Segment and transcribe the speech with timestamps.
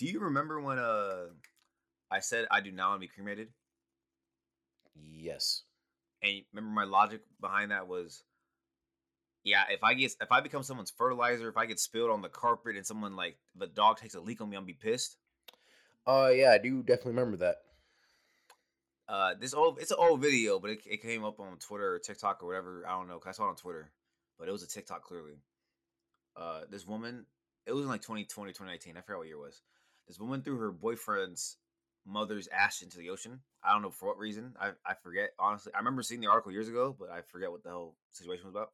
[0.00, 1.26] Do you remember when uh
[2.10, 3.48] I said I do not want to be cremated?
[4.94, 5.64] Yes.
[6.22, 8.22] And remember my logic behind that was
[9.44, 12.30] yeah, if I get if I become someone's fertilizer, if I get spilled on the
[12.30, 15.18] carpet and someone like the dog takes a leak on me, I'm be pissed.
[16.06, 17.56] Oh yeah, I do definitely remember that.
[19.06, 21.98] Uh, this old it's an old video, but it, it came up on Twitter or
[21.98, 22.84] TikTok or whatever.
[22.88, 23.18] I don't know.
[23.18, 23.92] Cause I saw it on Twitter,
[24.38, 25.34] but it was a TikTok clearly.
[26.34, 27.26] Uh, this woman,
[27.66, 28.96] it was in like 2020, 2019.
[28.96, 29.60] I forgot what year it was.
[30.10, 31.56] This woman threw her boyfriend's
[32.04, 33.42] mother's ash into the ocean.
[33.62, 34.56] I don't know for what reason.
[34.60, 35.72] I, I forget honestly.
[35.72, 38.54] I remember seeing the article years ago, but I forget what the whole situation was
[38.56, 38.72] about.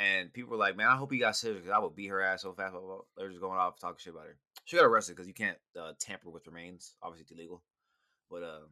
[0.00, 2.20] And people were like, "Man, I hope he got serious because I would beat her
[2.20, 3.04] ass so fast." Blah, blah, blah.
[3.16, 4.36] They're just going off talking shit about her.
[4.64, 6.96] She got arrested because you can't uh, tamper with remains.
[7.00, 7.62] Obviously, it's illegal.
[8.28, 8.66] But uh,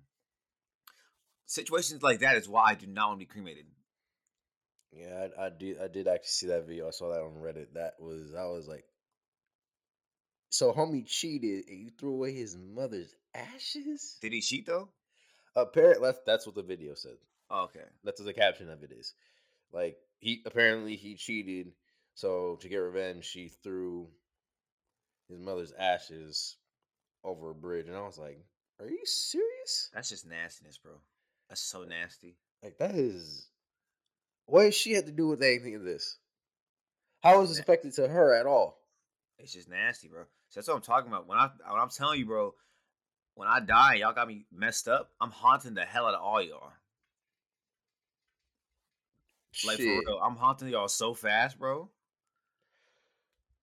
[1.47, 3.67] situations like that is why I do not want to be cremated.
[4.91, 5.81] Yeah, I, I did.
[5.81, 6.89] I did actually see that video.
[6.89, 7.75] I saw that on Reddit.
[7.75, 8.87] That was I was like,
[10.55, 14.19] so homie cheated and you threw away his mother's ashes.
[14.21, 14.89] Did he cheat though?
[15.57, 17.17] Apparently, that's, that's what the video said.
[17.51, 17.85] Oh, okay.
[18.05, 19.15] That's what the caption of it is.
[19.73, 21.73] Like he apparently he cheated,
[22.15, 24.07] so to get revenge, she threw
[25.29, 26.57] his mother's ashes
[27.25, 28.39] over a bridge, and I was like,
[28.79, 29.91] "Are you serious?
[29.93, 30.93] That's just nastiness, bro.
[31.49, 32.37] That's so nasty.
[32.63, 33.49] Like that is
[34.47, 36.17] what does she have to do with anything of this?
[37.25, 38.84] How is this affected to her at all?
[39.39, 40.23] It's just nasty, bro.
[40.49, 41.27] So that's what I'm talking about.
[41.27, 42.55] When I when I'm telling you, bro,
[43.35, 45.11] when I die, y'all got me messed up.
[45.21, 46.73] I'm haunting the hell out of all y'all.
[49.67, 50.05] Like Shit.
[50.05, 51.91] for real, I'm haunting y'all so fast, bro.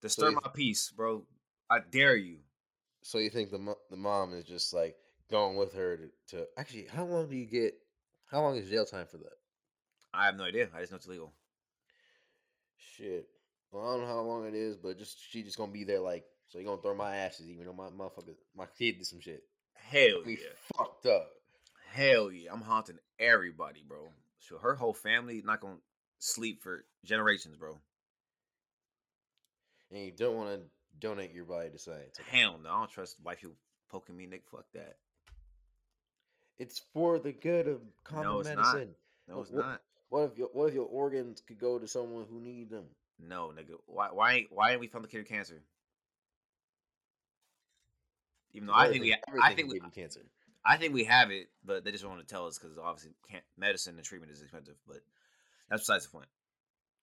[0.02, 1.26] Disturb you- my peace, bro.
[1.70, 2.40] I dare you.
[3.02, 4.96] So you think the mo- the mom is just like
[5.30, 6.88] going with her to, to actually?
[6.88, 7.76] How long do you get?
[8.28, 9.34] How long is jail time for that?
[10.14, 10.70] I have no idea.
[10.74, 11.34] I just know it's legal.
[12.78, 13.28] Shit.
[13.72, 16.00] Well, I don't know how long it is, but just she just gonna be there
[16.00, 19.20] like, so you're gonna throw my ashes even though my motherfucker, my kid did some
[19.22, 19.44] shit.
[19.76, 20.48] Hell We yeah.
[20.78, 21.30] fucked up.
[21.92, 22.52] Hell yeah.
[22.54, 24.10] I'm haunting everybody, bro.
[24.40, 25.78] So her whole family not gonna
[26.20, 27.78] sleep for generations, bro.
[29.92, 30.62] And you don't want to
[31.00, 32.18] donate your body to science.
[32.30, 32.70] Hell no.
[32.70, 33.56] I don't trust white people
[33.90, 34.44] poking me, Nick.
[34.50, 34.96] Fuck that.
[36.60, 38.58] It's for the good of common No, it's not.
[38.58, 38.96] medicine.
[39.28, 39.81] No, it's What- not.
[40.10, 42.86] What if your what if your organs could go to someone who need them?
[43.22, 43.76] No, nigga.
[43.86, 45.62] Why why ain't why ain't we found the cure to cancer?
[48.54, 50.22] Even though I think we I think we cancer.
[50.64, 53.12] I think we have it, but they just don't want to tell us because obviously
[53.30, 54.76] can't, medicine and treatment is expensive.
[54.88, 54.98] But
[55.70, 56.28] that's besides the point.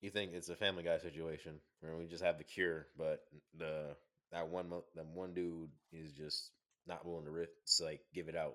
[0.00, 3.24] You think it's a Family Guy situation where we just have the cure, but
[3.56, 3.96] the
[4.32, 6.50] that one that one dude is just
[6.86, 7.50] not willing to risk,
[7.82, 8.54] like give it out.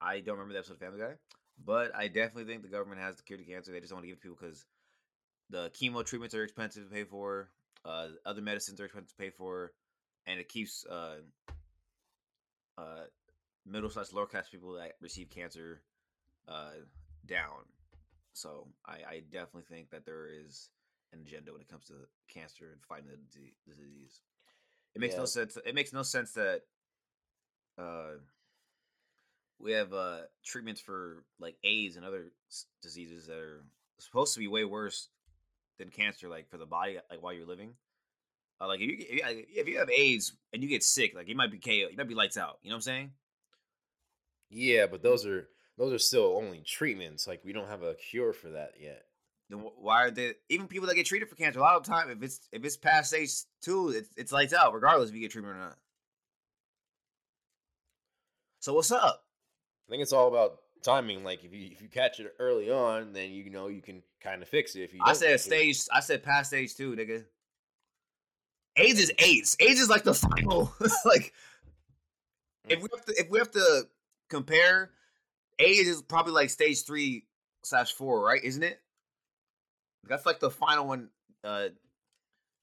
[0.00, 1.14] I don't remember the episode of Family Guy,
[1.64, 3.72] but I definitely think the government has the cure to cancer.
[3.72, 4.66] They just don't want to give it to people because
[5.52, 7.50] the chemo treatments are expensive to pay for,
[7.84, 9.72] uh, other medicines are expensive to pay for,
[10.26, 11.18] and it keeps uh,
[12.78, 13.04] uh,
[13.66, 15.82] middle slash lower class people that receive cancer
[16.48, 16.70] uh,
[17.26, 17.66] down.
[18.32, 20.70] So I, I definitely think that there is
[21.12, 21.94] an agenda when it comes to
[22.32, 24.20] cancer and fighting the, di- the disease.
[24.94, 25.58] It makes no sense.
[25.66, 26.62] It makes no sense that
[27.78, 28.16] uh,
[29.58, 33.64] we have uh, treatments for like AIDS and other s- diseases that are
[33.98, 35.08] supposed to be way worse
[35.78, 37.74] than cancer, like for the body, like while you're living.
[38.60, 38.96] Uh, like if you,
[39.54, 42.08] if you have AIDS and you get sick, like you might be KO, you might
[42.08, 42.58] be lights out.
[42.62, 43.10] You know what I'm saying?
[44.50, 47.26] Yeah, but those are those are still only treatments.
[47.26, 49.04] Like we don't have a cure for that yet.
[49.48, 51.58] Then why are they even people that get treated for cancer?
[51.58, 53.32] A lot of time, if it's if it's past stage
[53.62, 55.76] two, it's it's lights out, regardless if you get treatment or not.
[58.60, 59.24] So what's up?
[59.88, 61.24] I think it's all about timing.
[61.24, 64.42] Like if you if you catch it early on, then you know you can kind
[64.42, 64.80] of fix it.
[64.82, 65.80] If you I said catch it- stage.
[65.92, 67.24] I said past stage two, nigga.
[68.76, 69.56] AIDS is AIDS.
[69.60, 70.72] AIDS is like the final.
[71.04, 71.32] like
[72.68, 73.82] if we have to if we have to
[74.30, 74.90] compare,
[75.58, 77.26] AIDS is probably like stage three
[77.64, 78.42] slash four, right?
[78.42, 78.80] Isn't it?
[80.08, 81.08] That's like the final one.
[81.44, 81.68] Uh,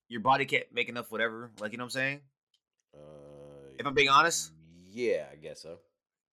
[0.07, 1.51] your body can't make enough whatever.
[1.59, 2.22] Like you know what I'm saying?
[2.96, 3.00] Uh,
[3.77, 4.51] If I'm being honest.
[4.92, 5.77] yeah, I guess so.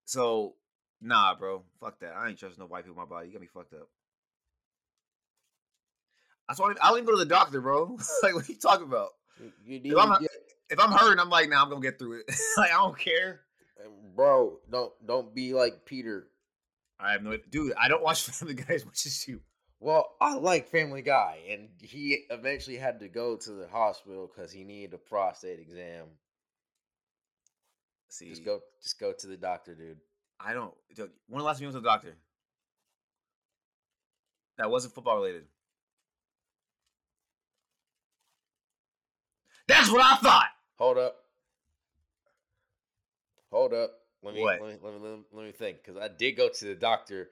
[0.06, 0.54] So
[1.00, 1.62] nah, bro.
[1.80, 2.14] Fuck that.
[2.16, 3.28] I ain't trusting no white people in my body.
[3.28, 3.88] You got me fucked up.
[6.48, 7.96] That's why I don't even go to the doctor, bro.
[8.22, 9.10] like what you talking about?
[9.64, 10.30] You, you If I'm, get,
[10.70, 12.26] if I'm hurting, I'm like, nah, I'm gonna get through it.
[12.56, 13.40] like I don't care.
[14.14, 14.58] bro.
[14.70, 16.28] Don't don't be like Peter.
[16.98, 17.44] I have no idea.
[17.50, 17.72] dude.
[17.78, 19.40] I don't watch Family Guy as much as you.
[19.78, 24.50] Well, I like Family Guy, and he eventually had to go to the hospital because
[24.50, 26.06] he needed a prostate exam.
[28.08, 29.98] See, Just go, just go to the doctor, dude.
[30.40, 30.72] I don't.
[30.94, 32.16] Dude, when the last time you went to the doctor?
[34.58, 35.44] That wasn't football related.
[39.68, 40.48] That's what I thought.
[40.78, 41.16] Hold up.
[43.50, 43.90] hold up.
[44.22, 44.60] Let me What?
[44.60, 46.74] let me let me, let me, let me think because I did go to the
[46.74, 47.30] doctor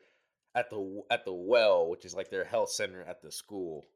[0.55, 3.87] at the at the well, which is like their health center at the school.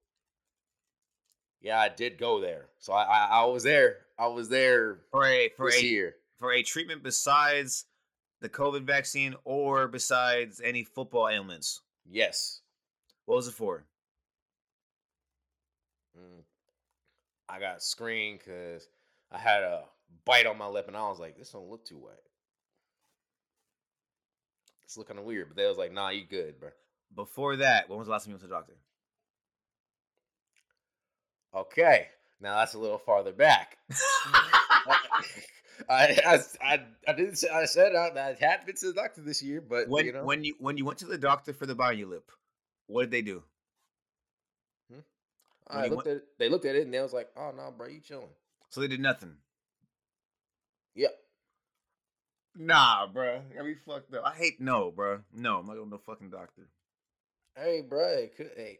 [1.60, 3.96] Yeah, I did go there, so I I, I was there.
[4.18, 6.14] I was there For a for this a year.
[6.38, 7.84] for a treatment besides
[8.40, 11.80] the COVID vaccine or besides any football ailments.
[12.10, 12.60] Yes,
[13.26, 13.84] What was it for?
[16.16, 16.42] Mm.
[17.48, 18.88] I got screened because
[19.30, 19.84] I had a
[20.24, 22.14] bite on my lip, and I was like, "This don't look too white.
[24.84, 26.70] It's looking weird." But they was like, "Nah, you good, bro."
[27.14, 28.76] Before that, when was the last time you went to the doctor?
[31.54, 32.08] Okay,
[32.40, 33.78] now that's a little farther back.
[35.88, 38.92] I, I, I, I didn't say I said uh, I, I had been to the
[38.92, 41.52] doctor this year, but when you know, when you when you went to the doctor
[41.52, 42.30] for the bite lip,
[42.86, 43.42] what did they do?
[44.92, 45.00] Hmm?
[45.68, 47.72] I you looked at it, they looked at it and they was like, "Oh no,
[47.76, 48.28] bro, you chilling."
[48.68, 49.34] So they did nothing.
[50.94, 51.14] Yep.
[52.56, 53.40] Nah, bro.
[53.58, 54.24] I be fucked up.
[54.26, 55.20] I hate no, bro.
[55.32, 56.68] No, I'm not going to no fucking doctor.
[57.56, 58.78] Hey, bro, it could, hey,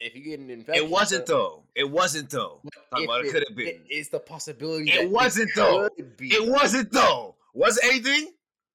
[0.00, 1.64] if you get an infection, It wasn't though.
[1.74, 2.60] It wasn't though.
[2.90, 3.80] Talk if about it could have been.
[3.88, 4.90] it's the possibility.
[4.90, 5.88] It that wasn't, though.
[5.96, 6.28] could be.
[6.28, 7.36] It wasn't though.
[7.54, 8.32] Was it anything?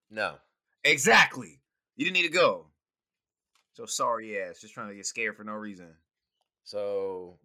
[0.10, 0.36] No.
[0.84, 1.60] Exactly.
[1.96, 2.68] You didn't need to go.
[3.74, 4.62] So sorry ass.
[4.62, 5.88] Just trying to get scared for no reason.
[6.64, 7.40] So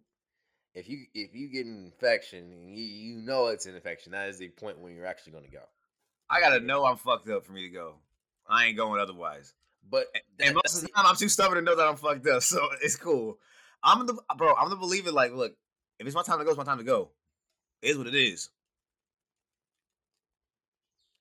[0.73, 4.29] if you if you get an infection and you, you know it's an infection, that
[4.29, 5.63] is the point when you're actually going to go.
[6.29, 7.95] I gotta know I'm fucked up for me to go.
[8.47, 9.53] I ain't going otherwise.
[9.89, 10.07] But
[10.39, 12.69] And most of the time, I'm too stubborn to know that I'm fucked up, so
[12.81, 13.37] it's cool.
[13.83, 14.53] I'm the bro.
[14.55, 15.11] I'm the believer.
[15.11, 15.53] Like, look,
[15.99, 17.09] if it's my time to go, it's my time to go.
[17.81, 18.49] It is what it is.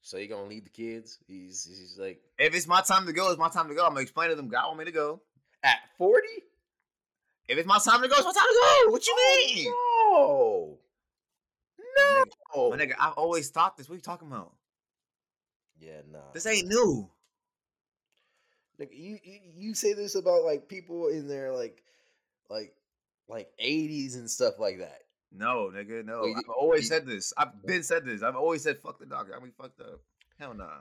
[0.03, 1.19] so you gonna leave the kids?
[1.27, 3.85] He's he's like If it's my time to go, it's my time to go.
[3.85, 4.49] I'm gonna explain to them.
[4.49, 5.21] God want me to go.
[5.63, 6.27] at forty.
[7.49, 8.93] If it's my time to go, it's my time to go.
[8.93, 10.77] What you oh, mean?
[11.97, 12.25] No, My
[12.55, 12.71] no.
[12.71, 13.89] My nigga, I've always thought this.
[13.89, 14.53] What you talking about?
[15.81, 16.21] Yeah, no.
[16.33, 17.09] This ain't new.
[18.79, 21.83] Like you, you you say this about like people in their like
[22.51, 22.75] like
[23.29, 25.03] like 80s and stuff like that.
[25.33, 26.25] No, nigga, no.
[26.25, 27.33] You- I've always you- said this.
[27.39, 28.23] I've been said this.
[28.23, 29.35] I've always said fuck the doctor.
[29.37, 30.01] I mean fucked up.
[30.39, 30.81] Hell nah.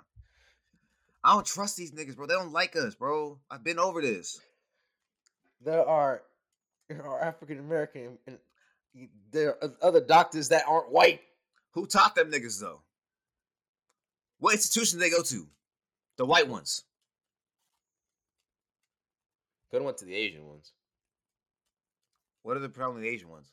[1.24, 2.26] I don't trust these niggas, bro.
[2.26, 3.38] They don't like us, bro.
[3.52, 4.40] I've been over this.
[5.62, 6.24] There are
[6.88, 8.40] there are African American and
[9.32, 11.22] there are other doctors that aren't white.
[11.74, 12.82] Who taught them niggas though?
[14.40, 15.46] What institution they go to?
[16.18, 16.84] The white ones.
[19.70, 20.72] Could have went to the Asian ones.
[22.44, 23.52] What are the the Asian ones?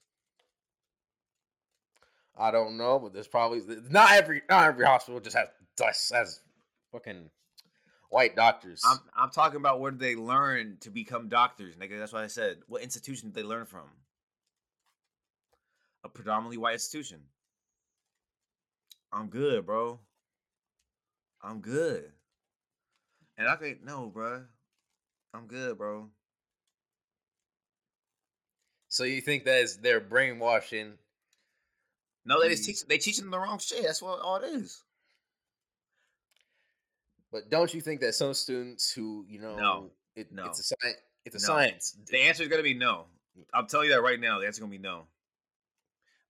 [2.39, 6.41] I don't know, but there's probably not every not every hospital just has has
[6.93, 7.31] fucking
[8.11, 8.83] white doctors.
[8.87, 11.99] I'm I'm talking about where did they learn to become doctors, nigga.
[11.99, 12.59] That's what I said.
[12.67, 13.89] What institution did they learn from?
[16.05, 17.21] A predominantly white institution.
[19.13, 19.99] I'm good, bro.
[21.43, 22.13] I'm good.
[23.39, 24.45] And I can no, bro.
[25.33, 26.11] I'm good, bro.
[28.97, 30.95] So you think that is they're brainwashing?
[32.25, 33.83] No, they just teach they teaching them the wrong shit.
[33.83, 34.83] That's what all it is.
[37.31, 40.47] But don't you think that some students who you know it, no.
[40.47, 40.97] it's a science
[41.27, 41.55] it's a No.
[41.55, 43.05] science The answer is gonna be no.
[43.53, 44.41] I'll tell you that right now.
[44.41, 45.03] The answer is gonna be no.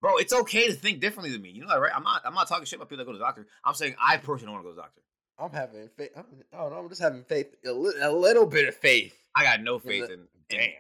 [0.01, 1.51] Bro, it's okay to think differently than me.
[1.51, 1.93] You know that, right?
[1.95, 2.23] I'm not.
[2.25, 3.47] I'm not talking shit about people that go to the doctor.
[3.65, 5.03] I'm saying I personally don't want to go to the doctor.
[5.39, 6.11] I'm having faith.
[6.17, 6.79] I'm, I don't know.
[6.79, 9.15] I'm just having faith, a, li- a little bit of faith.
[9.37, 10.11] I got no faith in.
[10.11, 10.71] in Damn.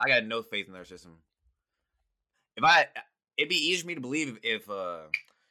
[0.00, 1.18] I got no faith in their system.
[2.56, 2.86] If I,
[3.36, 5.02] it'd be easier for me to believe if, uh,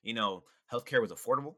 [0.03, 1.55] you know, healthcare was affordable.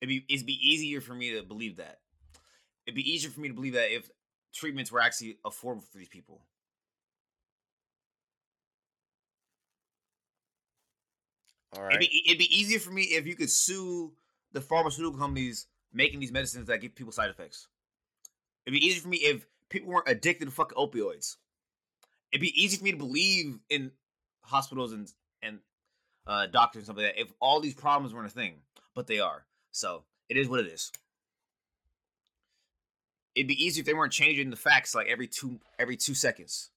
[0.00, 2.00] It'd be it'd be easier for me to believe that.
[2.86, 4.10] It'd be easier for me to believe that if
[4.52, 6.42] treatments were actually affordable for these people.
[11.76, 14.12] All It'd be, it'd be easier for me if you could sue
[14.52, 17.68] the pharmaceutical companies making these medicines that give people side effects.
[18.66, 21.36] It'd be easier for me if people weren't addicted to fucking opioids.
[22.30, 23.90] It'd be easy for me to believe in
[24.42, 25.10] hospitals and
[25.42, 25.58] and
[26.26, 28.54] uh, doctors and stuff like that if all these problems weren't a thing,
[28.94, 29.44] but they are.
[29.72, 30.92] So it is what it is.
[33.34, 36.70] It'd be easy if they weren't changing the facts like every two every two seconds.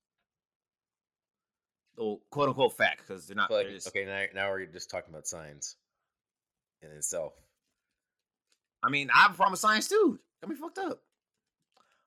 [1.98, 3.50] Well, quote unquote fact because they're not.
[3.50, 5.75] They're just- okay, now, now we're just talking about science
[6.82, 7.34] in itself.
[8.84, 10.20] I mean, I have a problem with science too.
[10.42, 11.02] Got me fucked up.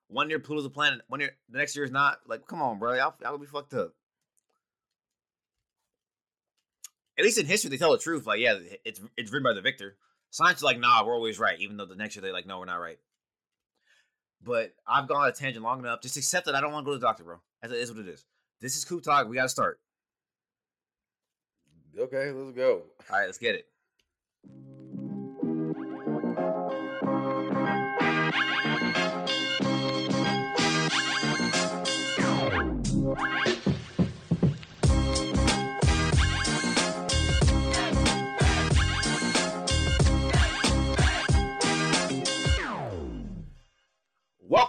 [0.08, 1.00] One year Pluto's a planet.
[1.08, 2.18] One year, the next year is not.
[2.26, 2.94] Like, come on, bro.
[2.94, 3.92] Y'all, y'all gonna be fucked up.
[7.18, 8.26] At least in history, they tell the truth.
[8.26, 9.96] Like, yeah, it's it's written by the victor.
[10.30, 11.58] Science is like, nah, we're always right.
[11.60, 12.98] Even though the next year they're like, no, we're not right.
[14.42, 16.00] But I've gone on a tangent long enough.
[16.00, 17.36] Just accept that I don't want to go to the doctor, bro.
[17.62, 18.24] As it is what it is.
[18.60, 19.28] This is Coop Talk.
[19.28, 19.80] We got to start.
[21.98, 22.84] Okay, let's go.
[23.10, 23.66] All right, let's get it.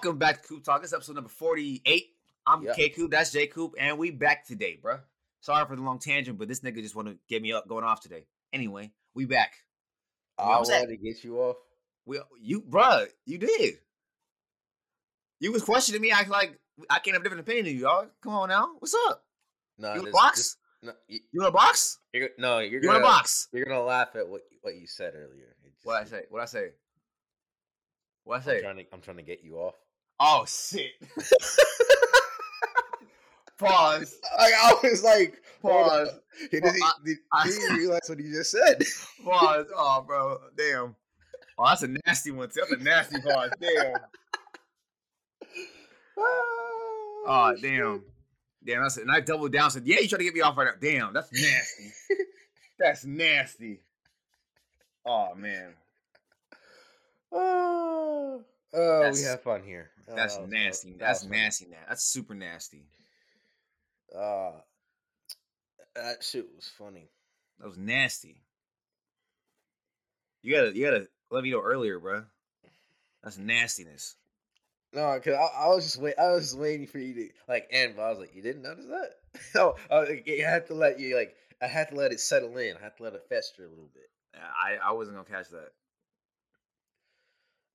[0.02, 0.82] Welcome back to Coop Talk.
[0.82, 2.06] This is episode number 48.
[2.48, 2.76] I'm Yep.
[2.78, 5.02] K Coop, that's J Coop, and we back today, bruh.
[5.42, 7.84] Sorry for the long tangent, but this nigga just want to get me up going
[7.84, 8.24] off today.
[8.54, 9.56] Anyway, we back.
[10.38, 11.58] I wanted to get you off.
[12.06, 13.80] We you bruh, you did.
[15.42, 16.58] You was questioning me, acting like
[16.90, 18.08] I can't have a different opinion than you, y'all.
[18.24, 18.70] Come on now.
[18.80, 19.26] What's up?
[19.78, 20.38] No, You want a this- box?
[20.38, 22.00] this- no, you, You want a box?
[22.14, 23.50] you're, no, you're You gonna want a box?
[23.52, 25.58] You're gonna laugh at what what you said earlier.
[25.84, 26.24] What I say?
[26.30, 26.70] What I say?
[28.24, 28.62] What I I'm say?
[28.62, 29.76] trying to I'm trying to get you off.
[30.20, 30.92] Oh shit.
[33.58, 34.16] Pause.
[34.38, 36.10] I, I was like, Pause.
[36.52, 36.92] He didn't, I-
[37.34, 38.82] I- he didn't realize what he just said.
[39.24, 39.66] Pause.
[39.76, 40.38] Oh, bro.
[40.58, 40.96] Damn.
[41.58, 42.48] Oh, that's a nasty one.
[42.50, 42.62] too.
[42.62, 43.52] That's a nasty pause.
[43.60, 43.94] Damn.
[47.32, 48.02] Oh, damn.
[48.66, 48.82] Damn.
[48.82, 49.70] That's and I doubled down.
[49.70, 51.14] Said, "Yeah, you trying to get me off right now." Damn.
[51.14, 51.92] That's nasty.
[52.80, 53.82] that's nasty.
[55.06, 55.74] Oh man.
[57.32, 58.42] Oh,
[58.74, 59.92] oh we have fun here.
[60.16, 60.92] That's Oh, nasty.
[60.94, 61.66] that That's nasty.
[61.66, 62.86] Now that's super nasty.
[64.16, 64.52] Uh,
[65.96, 67.10] that shit was funny.
[67.60, 68.42] That was nasty.
[70.42, 72.24] You gotta, you gotta let me know earlier, bro.
[73.24, 74.16] That's nastiness.
[74.94, 76.16] No, cause I, I was just wait.
[76.18, 78.64] I was just waiting for you to like end, but I was like, you didn't
[78.64, 79.10] notice that?
[79.54, 81.36] no, I, was like, I had to let you like.
[81.62, 82.78] I had to let it settle in.
[82.78, 84.10] I had to let it fester a little bit.
[84.34, 85.72] I, I wasn't gonna catch that.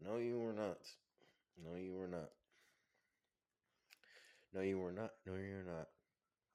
[0.05, 0.79] No, you were not.
[1.63, 2.31] No, you were not.
[4.53, 5.11] No, you were not.
[5.27, 5.89] No, you're not.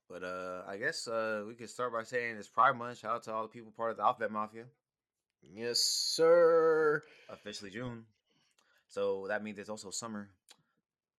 [0.09, 2.99] But uh, I guess uh, we could start by saying it's Pride Month.
[2.99, 4.65] Shout out to all the people part of the Alphabet Mafia.
[5.53, 7.03] Yes, sir.
[7.29, 8.05] Officially June,
[8.87, 10.29] so that means it's also summer.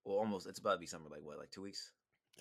[0.04, 0.46] Well, almost.
[0.46, 1.08] It's about to be summer.
[1.10, 1.38] Like what?
[1.38, 1.92] Like two weeks?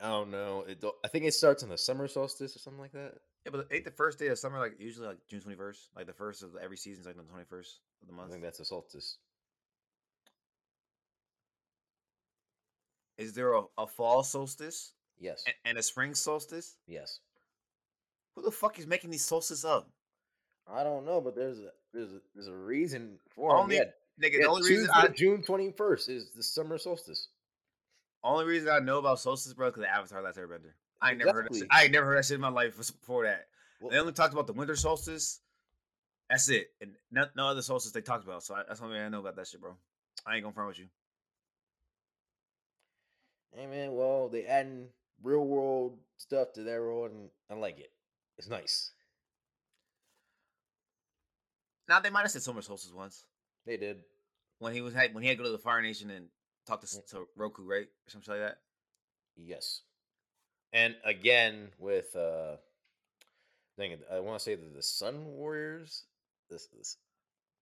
[0.02, 0.66] I don't know.
[0.68, 3.14] It I think it starts on the summer solstice or something like that.
[3.46, 5.90] Yeah, but ain't the first day of summer like usually like June twenty first?
[5.96, 8.30] Like the first of every season is like the twenty first of the month.
[8.30, 9.18] I think that's a solstice.
[13.20, 15.44] Is there a, a fall solstice Yes.
[15.46, 16.78] and, and a spring solstice?
[16.88, 17.20] Yes.
[18.36, 19.90] Who the fuck is making these solstices up?
[20.72, 23.84] I don't know, but there's a there's a, there's a reason for Only- Yeah,
[24.22, 27.28] Nigga, yeah, the only reason I June twenty first is the summer solstice.
[28.24, 30.72] only reason I know about solstice, bro, because Avatar: Last Airbender.
[31.02, 31.68] I ain't never heard that.
[31.72, 33.48] I never heard that shit in my life before that.
[33.82, 35.42] Well- they only talked about the winter solstice.
[36.30, 38.44] That's it, and no, no other solstice they talked about.
[38.44, 39.76] So I, that's the only I know about that shit, bro.
[40.28, 40.86] I ain't gonna front with you.
[43.52, 44.88] Hey man, well they adding
[45.24, 47.92] real world stuff to their world, and I like it.
[48.38, 48.92] It's nice.
[51.88, 53.26] Now they might have said summer solstice once
[53.66, 54.04] They did.
[54.60, 56.28] when he was had, when he had to go to the Fire Nation and
[56.68, 58.58] talk to, s- to Roku, right, or something like that.
[59.36, 59.82] Yes.
[60.72, 62.58] And again with uh
[63.78, 66.06] thing I want to say that the Sun Warriors.
[66.50, 66.98] This this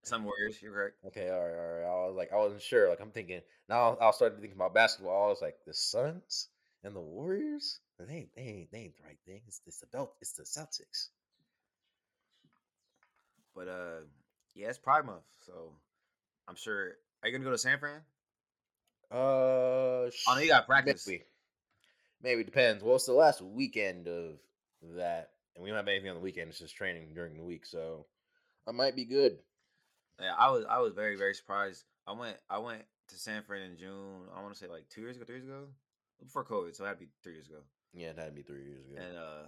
[0.08, 0.96] Sun Warriors, you're correct.
[1.08, 1.84] okay, all right, all right.
[1.84, 2.90] I was like, I wasn't sure.
[2.90, 3.98] Like I'm thinking now.
[4.00, 5.26] I'll start thinking about basketball.
[5.26, 6.48] I was like, the Suns
[6.84, 7.80] and the Warriors.
[8.00, 9.42] They ain't, they ain't, they ain't the right thing.
[9.48, 10.14] It's, it's the belt.
[10.22, 11.10] It's the Celtics.
[13.56, 14.02] But uh,
[14.56, 15.72] yeah, it's Pride Month, so
[16.48, 16.92] I'm sure.
[17.24, 18.02] Are you gonna go to San Fran?
[19.12, 21.08] Uh, Oh no, you got practice.
[21.08, 21.24] Maybe.
[22.22, 22.84] Maybe depends.
[22.84, 24.36] Well, it's the last weekend of
[24.96, 26.50] that, and we don't have anything on the weekend.
[26.50, 28.06] It's just training during the week, so
[28.68, 29.38] I might be good.
[30.20, 31.84] Yeah, I was I was very very surprised.
[32.08, 34.24] I went I went to San Fran in June.
[34.36, 35.66] I want to say like two years ago, three years ago,
[36.24, 36.76] before COVID.
[36.76, 37.60] So it had to be three years ago.
[37.94, 38.96] Yeah, it had to be three years ago.
[38.98, 39.48] And uh,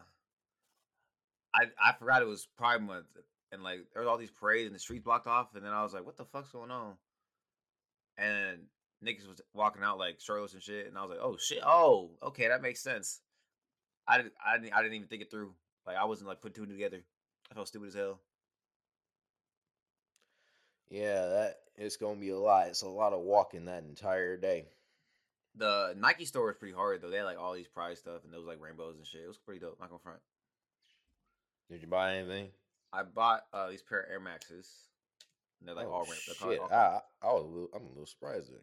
[1.54, 3.08] I I forgot it was Pride Month,
[3.52, 5.84] and like there was all these parades and the streets blocked off, and then I
[5.84, 6.94] was like, what the fuck's going on?
[8.18, 8.60] And
[9.04, 12.12] niggas was walking out like shirtless and shit, and I was like, oh shit, oh
[12.24, 13.22] okay, that makes sense.
[14.08, 15.54] I didn't I didn't I didn't even think it through.
[15.86, 17.04] Like I wasn't like putting two together.
[17.52, 18.20] I felt stupid as hell.
[20.90, 22.68] Yeah, that it's gonna be a lot.
[22.68, 24.66] It's a lot of walking that entire day.
[25.56, 27.10] The Nike store was pretty hard though.
[27.10, 29.22] They had like all these prize stuff and those like rainbows and shit.
[29.24, 29.80] It was pretty dope.
[29.80, 30.20] Not gonna front.
[31.70, 32.50] Did you buy anything?
[32.94, 34.70] I bought uh these pair of Air Maxes.
[35.60, 36.16] And they're like Oh, all rainbow.
[36.52, 36.60] Shit!
[36.60, 38.52] all- I, I was a little, I'm a little surprised.
[38.52, 38.60] Then.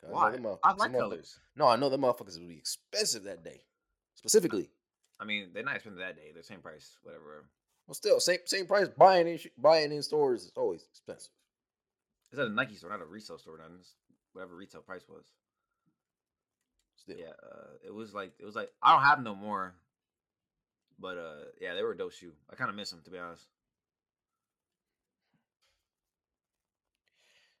[0.00, 0.30] 'Cause I know Why?
[0.30, 1.38] them I like colors.
[1.56, 3.62] No, I know the motherfuckers would be expensive that day,
[4.14, 4.70] specifically.
[5.20, 6.30] I mean, they're not expensive that day.
[6.32, 7.44] They're same price, whatever.
[7.88, 8.88] Well, still same same price.
[8.88, 11.32] Buying in buying in stores is always expensive.
[12.30, 13.58] It's at a Nike store, not a resale store.
[13.80, 13.94] It's
[14.34, 15.24] whatever retail price was.
[16.96, 19.74] Still, Yeah, uh, it was like it was like I don't have no more.
[20.98, 22.32] But uh, yeah, they were a dope shoe.
[22.52, 23.46] I kind of miss them to be honest.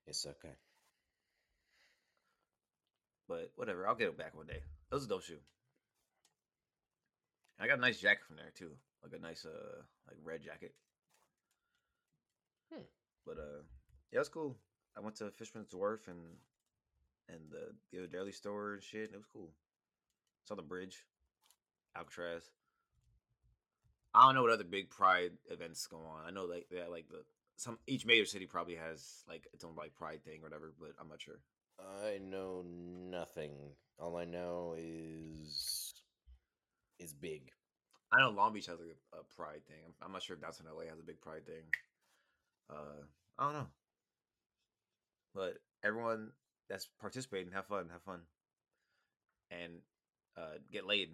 [0.06, 0.54] it's okay.
[3.28, 4.60] But whatever, I'll get it back one day.
[4.90, 5.38] It was a dope shoe.
[7.60, 8.70] I got a nice jacket from there too,
[9.02, 10.74] like a nice uh like red jacket.
[12.72, 12.82] Hmm.
[13.26, 13.62] But uh,
[14.12, 14.56] yeah, it's cool.
[14.96, 16.18] I went to Fisherman's Wharf and
[17.28, 19.06] and the the other deli store and shit.
[19.06, 19.50] And It was cool.
[20.44, 21.04] Saw the bridge,
[21.96, 22.50] Alcatraz.
[24.14, 26.26] I don't know what other big pride events go on.
[26.26, 27.22] I know like that like the
[27.56, 30.90] some each major city probably has like its own like pride thing or whatever, but
[31.00, 31.40] I'm not sure.
[31.78, 33.52] I know nothing.
[33.98, 35.92] All I know is
[36.98, 37.50] it's big.
[38.12, 39.76] I know Long Beach has like a, a pride thing.
[39.86, 41.64] I'm, I'm not sure if Downtown LA has a big pride thing.
[42.70, 43.04] Uh,
[43.38, 43.66] I don't know,
[45.34, 46.30] but everyone
[46.68, 48.20] that's participating, have fun, have fun,
[49.50, 49.72] and
[50.36, 51.10] uh, get laid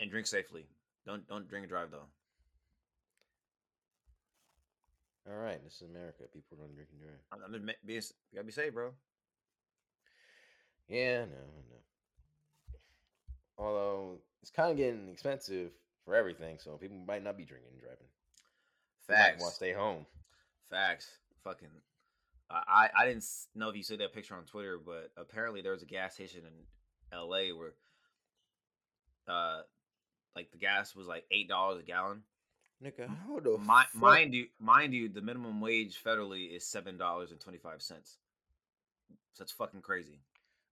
[0.00, 0.64] and drink safely.
[1.06, 2.08] Don't don't drink and drive though.
[5.28, 6.24] All right, this is America.
[6.32, 7.20] People don't drink and drive.
[7.32, 8.92] I'm, I'm just being, you gotta be safe, bro.
[10.88, 11.38] Yeah, no,
[11.70, 11.89] no.
[13.60, 15.70] Although it's kind of getting expensive
[16.04, 18.06] for everything, so people might not be drinking and driving.
[19.06, 19.40] Facts.
[19.40, 20.06] want to stay home.
[20.70, 21.08] Facts.
[21.44, 21.68] Fucking.
[22.50, 25.72] I I I didn't know if you saw that picture on Twitter, but apparently there
[25.72, 26.52] was a gas station in
[27.12, 27.52] L.A.
[27.52, 27.74] where,
[29.28, 29.60] uh,
[30.34, 32.22] like the gas was like eight dollars a gallon.
[32.82, 33.94] Nigga, how the fuck?
[33.94, 38.16] mind you, mind you, the minimum wage federally is seven dollars and twenty five cents.
[39.34, 40.20] So that's fucking crazy.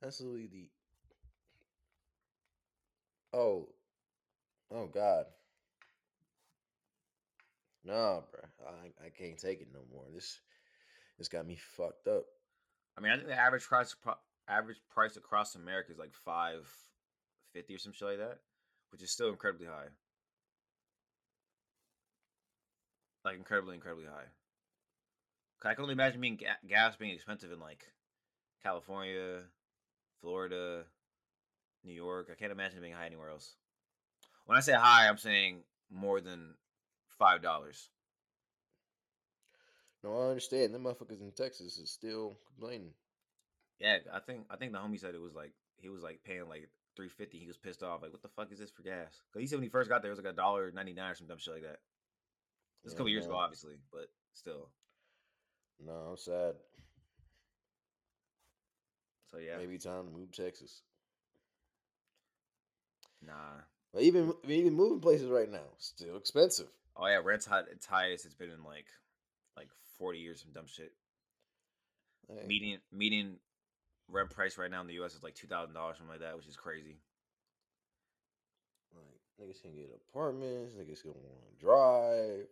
[0.01, 0.69] That's literally the.
[3.33, 3.69] Oh.
[4.71, 5.27] Oh God.
[7.85, 8.41] Nah, bro.
[8.67, 10.05] I I can't take it no more.
[10.15, 10.41] This
[11.19, 12.25] this got me fucked up.
[12.97, 13.95] I mean, I think the average price
[14.49, 16.69] average price across America is like five
[17.53, 18.39] fifty or some shit like that,
[18.91, 19.89] which is still incredibly high.
[23.25, 24.29] Like incredibly, incredibly high.
[25.65, 27.85] I can only imagine being ga- gas being expensive in like
[28.63, 29.43] California,
[30.21, 30.85] Florida,
[31.85, 32.29] New York.
[32.31, 33.55] I can't imagine it being high anywhere else.
[34.47, 36.55] When I say high, I'm saying more than
[37.19, 37.91] five dollars.
[40.03, 40.73] No, I understand.
[40.75, 42.93] Them motherfuckers in Texas is still complaining.
[43.81, 46.49] Yeah, I think I think the homie said it was like he was like paying
[46.49, 47.39] like three fifty.
[47.39, 48.03] He was pissed off.
[48.03, 49.21] Like, what the fuck is this for gas?
[49.31, 51.11] Because he said when he first got there, it was like a dollar ninety nine
[51.11, 51.79] or some dumb shit like that.
[52.87, 54.71] A Yeah, couple years ago, obviously, but still.
[55.85, 56.55] No, I'm sad.
[59.31, 60.83] So yeah, Maybe time to move to Texas.
[63.25, 63.63] Nah.
[63.93, 66.69] But even even moving places right now, still expensive.
[66.97, 67.67] Oh yeah, rent's hot.
[67.71, 68.87] It's highest it's been in like
[69.57, 70.41] like forty years.
[70.43, 70.93] Some dumb shit.
[72.29, 73.37] Hey, Median median
[74.09, 75.15] rent price right now in the U.S.
[75.15, 76.99] is like two thousand dollars, something like that, which is crazy.
[78.95, 82.47] Like niggas can get apartments, niggas can want to drive.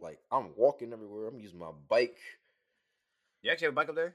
[0.00, 1.28] Like I'm walking everywhere.
[1.28, 2.18] I'm using my bike.
[3.42, 4.14] You actually have a bike up there?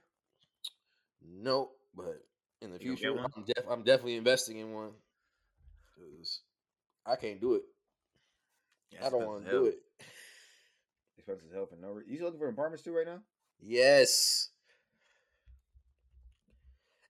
[1.21, 2.23] Nope, but
[2.62, 3.19] in the future.
[3.19, 4.91] I'm, def- I'm definitely investing in one
[5.98, 6.42] because
[7.06, 7.64] I can't do it.
[8.92, 9.80] Yeah, I don't want to do it.
[11.18, 12.14] Expensive as hell for no reason.
[12.14, 13.20] You looking for apartments too right now?
[13.60, 14.50] Yes,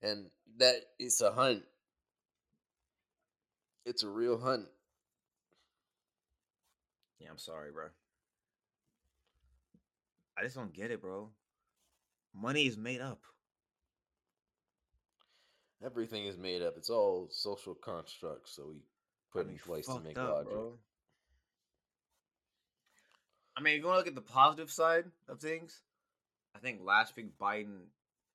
[0.01, 1.63] and that it's a hunt.
[3.85, 4.65] It's a real hunt.
[7.19, 7.87] Yeah, I'm sorry, bro.
[10.37, 11.29] I just don't get it, bro.
[12.33, 13.21] Money is made up.
[15.85, 16.75] Everything is made up.
[16.77, 18.75] It's all social constructs that we
[19.31, 20.51] put I in place to make up, logic.
[20.51, 20.73] bro.
[23.55, 25.81] I mean, if you want to look at the positive side of things,
[26.55, 27.81] I think last week Biden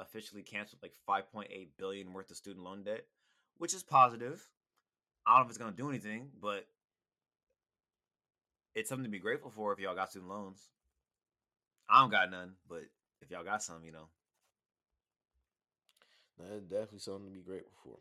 [0.01, 3.05] officially canceled like 5.8 billion worth of student loan debt,
[3.59, 4.45] which is positive.
[5.27, 6.67] I don't know if it's gonna do anything, but
[8.75, 10.61] it's something to be grateful for if y'all got student loans.
[11.89, 12.83] I don't got none, but
[13.21, 14.09] if y'all got some, you know.
[16.49, 17.99] That's definitely something to be grateful for.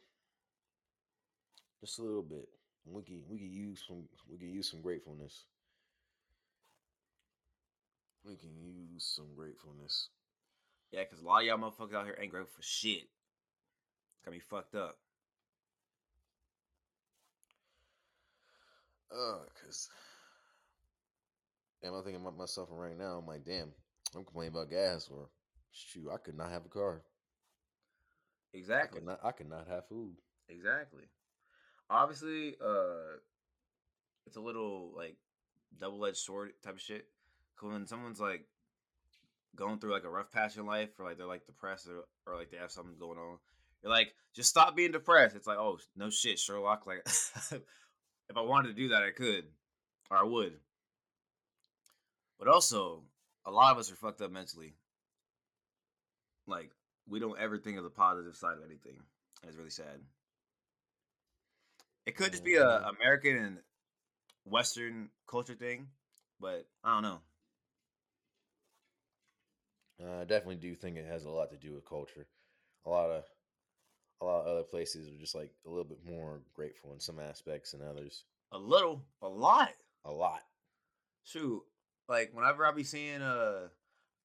[1.79, 2.47] Just a little bit.
[2.85, 5.45] We can we can use some we can use some gratefulness.
[8.25, 10.09] We can use some gratefulness.
[10.91, 13.07] Yeah, because a lot of y'all motherfuckers out here ain't grateful for shit.
[14.25, 14.97] Got me fucked up.
[19.11, 19.89] Uh, cause
[21.81, 23.17] damn, I'm thinking about myself right now.
[23.19, 23.71] I'm like, damn,
[24.15, 25.27] I'm complaining about gas, or
[25.71, 27.01] shoot, I could not have a car.
[28.53, 28.99] I Exactly.
[28.99, 29.19] could not.
[29.23, 30.15] I cannot have food.
[30.49, 31.03] Exactly.
[31.89, 33.17] Obviously, uh,
[34.25, 35.17] it's a little like
[35.79, 37.07] double edged sword type of shit.
[37.55, 38.47] 'Cause when someone's like
[39.55, 42.35] going through like a rough patch in life, or like they're like depressed, or, or
[42.35, 43.39] like they have something going on,
[43.81, 45.35] you're like, just stop being depressed.
[45.35, 46.85] It's like, oh no shit, Sherlock.
[46.85, 49.45] Like, if I wanted to do that, I could,
[50.09, 50.59] or I would.
[52.39, 53.03] But also,
[53.45, 54.75] a lot of us are fucked up mentally.
[56.47, 56.71] Like,
[57.07, 58.97] we don't ever think of the positive side of anything.
[59.41, 59.99] And it's really sad.
[62.05, 62.67] It could just be a.
[62.99, 63.57] American and
[64.45, 65.87] Western culture thing,
[66.39, 67.19] but I don't know.
[70.03, 72.25] Uh, I definitely do think it has a lot to do with culture.
[72.85, 73.23] A lot of
[74.21, 77.19] a lot of other places are just like a little bit more grateful in some
[77.19, 78.23] aspects than others.
[78.51, 79.73] A little, a lot.
[80.05, 80.41] A lot.
[81.23, 81.61] Shoot,
[82.09, 83.67] like whenever I be seeing uh,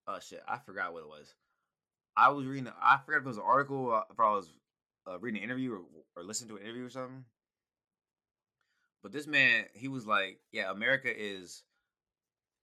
[0.07, 1.35] oh shit, I forgot what it was.
[2.17, 2.71] I was reading.
[2.81, 3.93] I forgot if it was an article.
[3.93, 4.49] uh, If I was
[5.07, 5.81] uh, reading an interview or,
[6.17, 7.25] or listening to an interview or something.
[9.03, 11.63] But this man, he was like, "Yeah, America is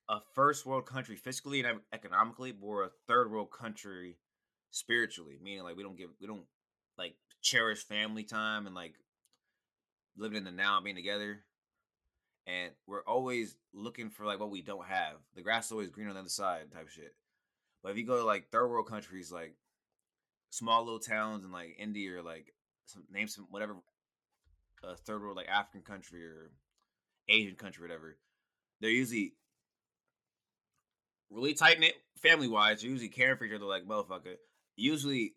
[0.10, 4.18] a first world country fiscally and economically, but we're a third world country
[4.72, 5.38] spiritually.
[5.42, 6.46] Meaning, like we don't give, we don't
[6.98, 8.96] like cherish family time and like
[10.18, 11.44] living in the now and being together.
[12.46, 15.16] And we're always looking for like what we don't have.
[15.36, 17.16] The grass is always green on the other side, type of shit.
[17.84, 19.56] But if you go to like third world countries, like
[20.50, 22.54] small little towns in like India or like
[22.86, 23.76] some name some whatever
[24.84, 26.52] uh, third world like African country or
[27.28, 28.18] Asian country, whatever,
[28.80, 29.34] they're usually
[31.30, 32.82] really tight knit family wise.
[32.82, 34.36] They're usually caring for each other like motherfucker.
[34.76, 35.34] Usually,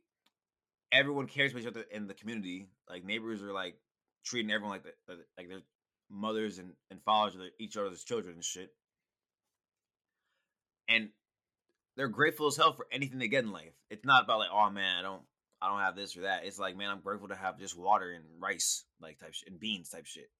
[0.92, 2.68] everyone cares for each other in the community.
[2.88, 3.74] Like neighbors are like
[4.24, 5.62] treating everyone like the, like their
[6.08, 8.70] mothers and, and fathers of each other's children and shit.
[10.88, 11.08] And
[11.96, 13.72] they're grateful as hell for anything they get in life.
[13.90, 15.22] It's not about like, oh man, I don't
[15.60, 16.44] I don't have this or that.
[16.44, 19.58] It's like, man, I'm grateful to have just water and rice, like type shit, and
[19.58, 20.30] beans type shit.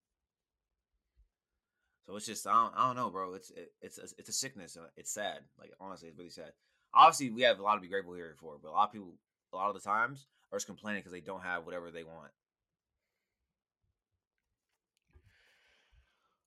[2.06, 3.34] So it's just I don't, I don't know, bro.
[3.34, 4.76] It's it, it's a, it's a sickness.
[4.76, 5.38] uh, It's sad.
[5.58, 6.52] Like honestly, it's really sad.
[6.94, 9.14] Obviously, we have a lot to be grateful here for, but a lot of people,
[9.52, 12.30] a lot of the times, are just complaining because they don't have whatever they want.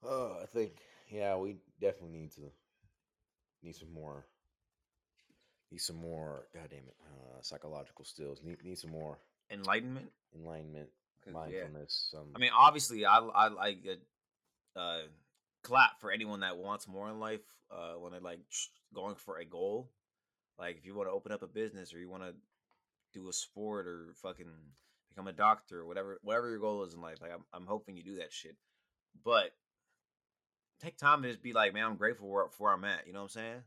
[0.04, 0.74] Oh, I think
[1.10, 2.52] yeah, we definitely need to
[3.62, 4.26] need some more
[5.72, 8.42] need some more god damn it uh, psychological stills.
[8.44, 9.20] need need some more
[9.52, 10.12] Enlightenment.
[10.36, 10.90] enlightenment
[11.24, 11.40] 'Cause, yeah.
[11.40, 13.86] mindfulness some I mean, obviously, I I like
[14.76, 15.02] uh, uh,
[15.64, 17.42] clap for anyone that wants more in life.
[17.72, 18.40] Uh, when they're like
[18.94, 19.92] going for a goal,
[20.58, 22.34] like if you want to open up a business or you want to
[23.14, 24.48] do a sport or fucking
[25.10, 27.18] become a doctor or whatever, whatever your goal is in life.
[27.22, 28.56] Like I'm, I'm hoping you do that shit.
[29.26, 29.52] But
[30.80, 33.06] take time to just be like, man, I'm grateful where, for where I'm at.
[33.08, 33.64] You know what I'm saying?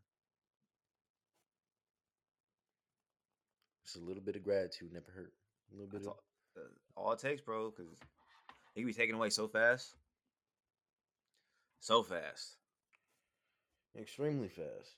[3.92, 5.33] Just a little bit of gratitude never hurt
[5.72, 6.22] a little bit That's of all,
[6.57, 7.70] uh, all it takes, bro.
[7.70, 7.92] Because
[8.74, 9.94] it can be taken away so fast,
[11.81, 12.57] so fast.
[13.98, 14.96] extremely fast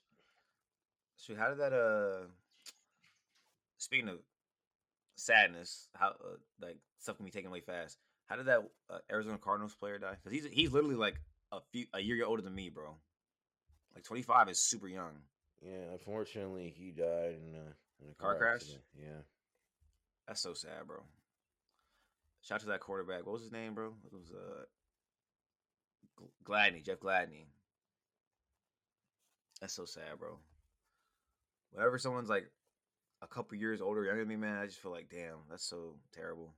[1.17, 2.27] So how did that uh
[3.79, 4.19] speaking of
[5.17, 7.99] sadness, how uh, like stuff can be taken away fast.
[8.27, 10.17] How did that uh, Arizona Cardinals player die?
[10.23, 11.21] Cuz he's he's literally like
[11.53, 12.97] a few a year older than me, bro.
[13.95, 15.23] Like 25 is super young.
[15.63, 18.57] yeah unfortunately he died in a, in a Car crash?
[18.57, 18.83] accident.
[18.99, 19.23] yeah
[20.27, 21.03] That's so sad, bro.
[22.43, 23.25] Shout out to that quarterback.
[23.25, 23.95] What was his name, bro?
[24.05, 24.65] It was uh
[26.45, 27.47] Gladney, Jeff Gladney.
[29.61, 30.39] That's so sad, bro.
[31.73, 32.51] Whenever someone's like
[33.23, 35.95] a couple years older, younger than me, man, I just feel like, damn, that's so
[36.13, 36.55] terrible.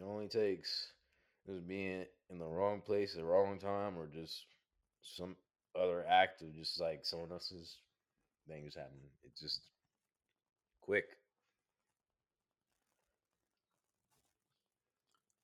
[0.00, 0.92] it only takes
[1.46, 4.46] just being in the wrong place at the wrong time or just
[5.02, 5.36] some
[5.78, 7.78] other act of just like someone else's
[8.48, 9.60] thing just happened it's just
[10.80, 11.04] quick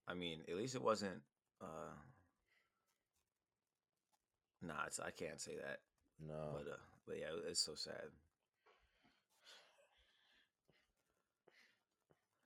[0.08, 1.20] I mean, at least it wasn't.
[1.60, 1.94] uh
[4.62, 5.80] Nah, it's, I can't say that.
[6.26, 8.10] no But uh, but yeah, it's so sad.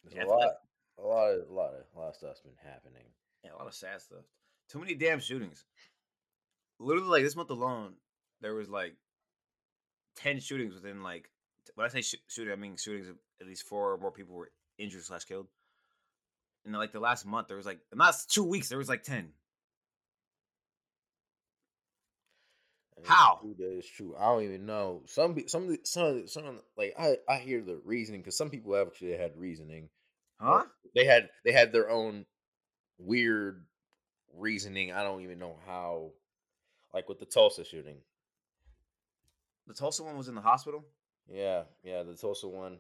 [0.05, 0.51] there's yeah, a lot like-
[0.99, 3.05] a lot of a lot of a lot of stuff's been happening
[3.45, 4.25] Yeah, a lot of sad stuff.
[4.69, 5.65] Too many damn shootings.
[6.81, 7.93] Literally, like this month alone,
[8.41, 8.95] there was like
[10.17, 11.31] ten shootings within like.
[11.77, 13.09] When I say sh- shooting, I mean shootings.
[13.09, 15.47] of At least four or more people were injured slash killed.
[16.65, 18.69] And like the last month, there was like the last two weeks.
[18.69, 19.29] There was like ten.
[23.05, 23.41] How?
[23.59, 26.45] that it's true i don't even know some some of the- some of the- some
[26.45, 29.89] of the- like i i hear the reasoning because some people actually had reasoning
[30.39, 30.67] Huh?
[30.95, 32.27] they had they had their own
[32.99, 33.65] weird
[34.35, 36.13] reasoning i don't even know how
[36.93, 37.99] like with the tulsa shooting
[39.67, 40.85] The Tulsa one was in the hospital.
[41.33, 42.79] Yeah, yeah, the Tulsa one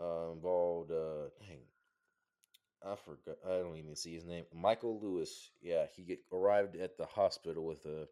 [0.00, 0.90] uh, involved.
[0.90, 1.58] Uh, dang,
[2.82, 3.36] I forgot.
[3.46, 4.44] I don't even see his name.
[4.54, 5.50] Michael Louis.
[5.60, 8.08] Yeah, he get, arrived at the hospital with a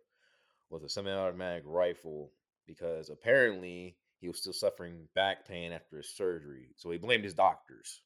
[0.69, 2.31] with a semi-automatic rifle
[2.67, 6.69] because apparently he was still suffering back pain after his surgery.
[6.77, 8.03] So he blamed his doctors.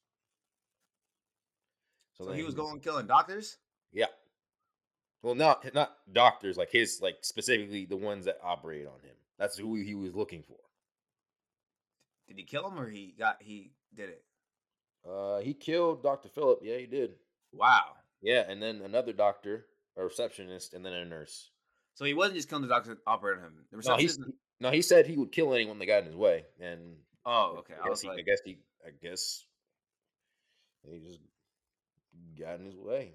[2.14, 3.58] So, then he was going killing doctors.
[3.92, 4.06] Yeah.
[5.22, 9.16] Well, not not doctors like his like specifically the ones that operate on him.
[9.38, 10.58] That's who he was looking for.
[12.28, 14.24] Did he kill him or he got he did it?
[15.08, 16.28] Uh, he killed Dr.
[16.28, 16.60] Phillip.
[16.62, 17.14] Yeah, he did.
[17.52, 17.92] Wow.
[18.22, 21.50] Yeah, and then another doctor, a receptionist, and then a nurse.
[21.94, 23.52] So he wasn't just killing the doctor operating him.
[23.70, 26.46] The No, reception no, he said he would kill anyone that got in his way,
[26.60, 27.74] and Oh, okay.
[27.74, 29.44] I I guess, was he, I guess he, I guess
[30.88, 31.20] he just
[32.38, 33.12] got in his way.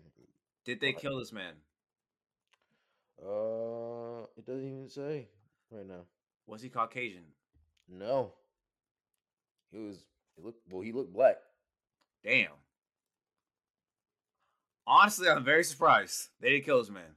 [0.66, 1.54] did they kill this man?
[3.24, 5.28] Uh, it doesn't even say
[5.70, 6.06] right now.
[6.48, 7.24] Was he Caucasian?
[7.88, 8.34] No,
[9.72, 10.04] he was.
[10.36, 10.82] He looked well.
[10.82, 11.38] He looked black.
[12.24, 12.52] Damn.
[14.88, 17.16] Honestly, I'm very surprised they didn't kill this man.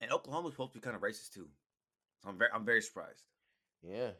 [0.00, 1.48] And Oklahoma's supposed to be kind of racist too.
[2.22, 3.22] So I'm very, I'm very surprised.
[3.82, 4.10] Yeah.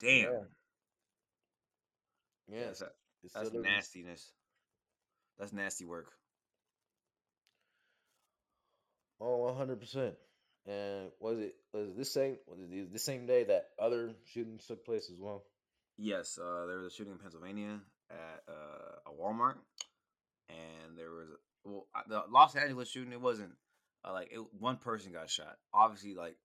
[0.00, 0.22] Damn.
[0.22, 0.30] Yeah.
[2.50, 2.82] Yeah, that's,
[3.34, 4.32] that's nastiness.
[5.38, 6.12] That's nasty work.
[9.20, 10.14] Oh, one hundred percent.
[10.66, 14.66] And was it was it this same was it the same day that other shootings
[14.66, 15.44] took place as well?
[15.96, 19.56] Yes, uh, there was a shooting in Pennsylvania at uh, a Walmart,
[20.48, 21.28] and there was
[21.64, 23.12] well the Los Angeles shooting.
[23.12, 23.52] It wasn't
[24.04, 25.56] uh, like it, one person got shot.
[25.72, 26.36] Obviously, like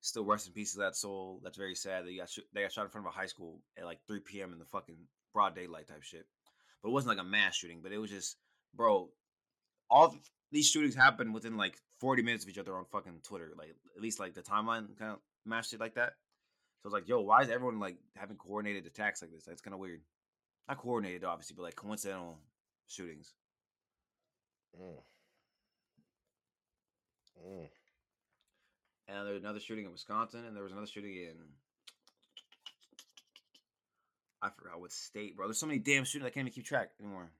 [0.00, 1.40] still rest in peace to that soul.
[1.42, 2.06] That's very sad.
[2.06, 4.20] They got sh- they got shot in front of a high school at like 3
[4.20, 4.52] p.m.
[4.52, 4.96] in the fucking
[5.32, 6.26] broad daylight type shit.
[6.82, 7.80] But it wasn't like a mass shooting.
[7.82, 8.36] But it was just,
[8.74, 9.10] bro.
[9.90, 13.52] All th- these shootings happened within like 40 minutes of each other on fucking Twitter.
[13.56, 16.12] Like at least like the timeline kind of matched it like that.
[16.82, 19.44] So it's like, yo, why is everyone like having coordinated attacks like this?
[19.44, 20.00] That's kind of weird.
[20.68, 22.38] Not coordinated, obviously, but like coincidental
[22.86, 23.34] shootings.
[24.80, 25.02] Mm.
[27.46, 27.68] Mm.
[29.08, 31.34] And there was another shooting in Wisconsin, and there was another shooting in
[34.42, 35.46] I forgot what state, bro.
[35.46, 37.30] There's so many damn shootings I can't even keep track anymore.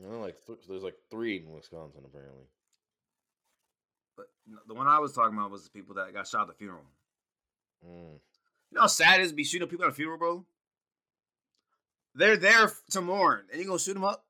[0.00, 2.44] You know, like th- there's like three in Wisconsin apparently.
[4.16, 4.26] But
[4.66, 6.84] the one I was talking about was the people that got shot at the funeral.
[7.84, 8.18] Mm.
[8.70, 10.44] You know how sad it is to be shooting up people at a funeral, bro?
[12.14, 14.24] They're there to mourn, and you gonna shoot them up?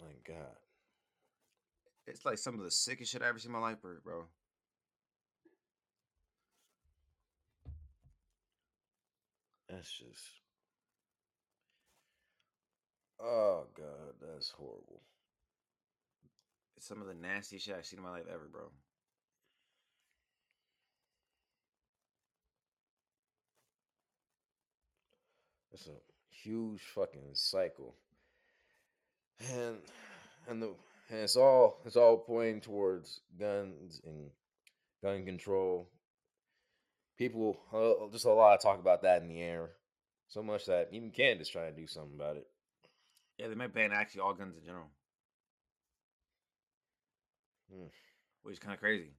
[0.00, 0.56] My God.
[2.06, 4.24] It's like some of the sickest shit I ever seen in my life, bro.
[9.72, 10.24] That's just.
[13.18, 15.00] Oh God, that's horrible.
[16.76, 18.64] It's some of the nastiest shit I've seen in my life ever, bro.
[25.72, 25.96] It's a
[26.28, 27.94] huge fucking cycle,
[29.54, 29.78] and
[30.48, 30.74] and the
[31.08, 34.28] and it's all it's all pointing towards guns and
[35.02, 35.88] gun control.
[37.18, 39.70] People, uh, just a lot of talk about that in the air,
[40.28, 42.46] so much that even Canada's trying to do something about it.
[43.38, 44.90] Yeah, they might ban actually all guns in general,
[47.70, 47.86] Hmm.
[48.42, 49.14] which is kind of crazy.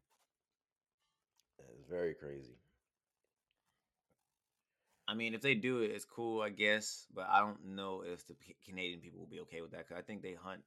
[1.59, 2.57] It's very crazy.
[5.07, 7.05] I mean, if they do it, it's cool, I guess.
[7.13, 9.87] But I don't know if the Canadian people will be okay with that.
[9.87, 10.61] Cause I think they hunt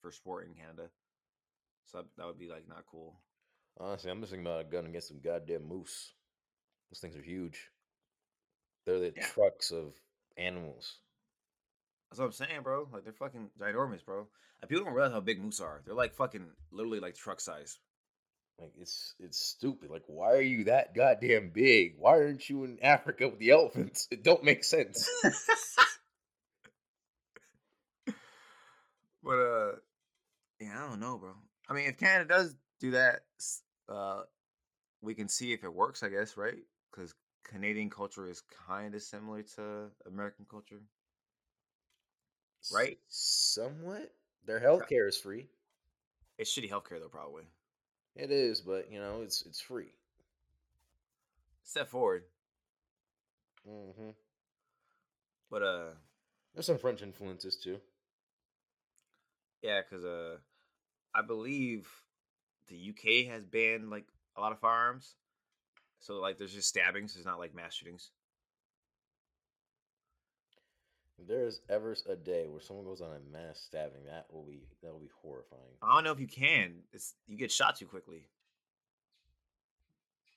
[0.00, 0.90] for sport in Canada,
[1.86, 3.20] so that- that would be like not cool.
[3.78, 6.14] Honestly, I'm just thinking about a gun against some goddamn moose.
[6.90, 7.70] Those things are huge.
[8.86, 9.26] They're the Yeah.
[9.26, 9.94] trucks of
[10.36, 10.96] animals.
[12.10, 12.88] That's what I'm saying, bro.
[12.92, 14.26] Like they're fucking ginormous, bro.
[14.60, 15.80] Like, people don't realize how big moose are.
[15.84, 17.78] They're like fucking literally like truck size.
[18.58, 19.90] Like it's it's stupid.
[19.90, 21.94] Like why are you that goddamn big?
[21.98, 24.08] Why aren't you in Africa with the elephants?
[24.10, 25.08] It don't make sense.
[29.22, 29.72] but uh,
[30.60, 31.32] yeah, I don't know, bro.
[31.68, 33.20] I mean, if Canada does do that,
[33.88, 34.22] uh,
[35.00, 36.58] we can see if it works, I guess, right?
[36.90, 40.80] Because Canadian culture is kind of similar to American culture.
[42.72, 42.98] Right.
[43.08, 44.12] Somewhat.
[44.46, 45.46] Their healthcare is free.
[46.38, 47.44] It's shitty healthcare though, probably.
[48.16, 49.92] It is, but you know, it's it's free.
[51.64, 52.24] Step forward,
[53.68, 54.10] Mm-hmm.
[55.50, 55.90] but uh,
[56.54, 57.80] There's some French influences too.
[59.62, 60.38] yeah, because uh,
[61.14, 61.88] I believe
[62.68, 65.14] the UK has banned like a lot of firearms.
[66.00, 67.16] So like, there's just stabbings.
[67.16, 68.10] It's not like mass shootings.
[71.20, 74.44] If there is ever a day where someone goes on a mass stabbing, that will
[74.44, 75.60] be that will be horrifying.
[75.82, 76.76] I don't know if you can.
[76.92, 78.26] It's you get shot too quickly.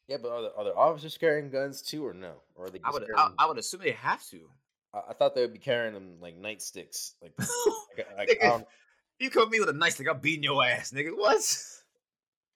[0.08, 2.34] Yeah, but are the, are the officers carrying guns too, or no?
[2.56, 2.82] Or are they?
[2.84, 4.42] I would I, I would assume they have to.
[4.94, 7.14] I, I thought they would be carrying them like nightsticks.
[7.22, 7.48] Like, like,
[8.00, 8.66] uh, like Nigga, I
[9.20, 11.16] you come at me with a nice like I'm beating your ass, nigga.
[11.16, 11.42] What?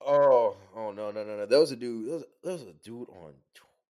[0.06, 1.46] oh, oh no, no, no, no.
[1.46, 2.06] There was a dude.
[2.06, 3.32] There was, there was a dude on.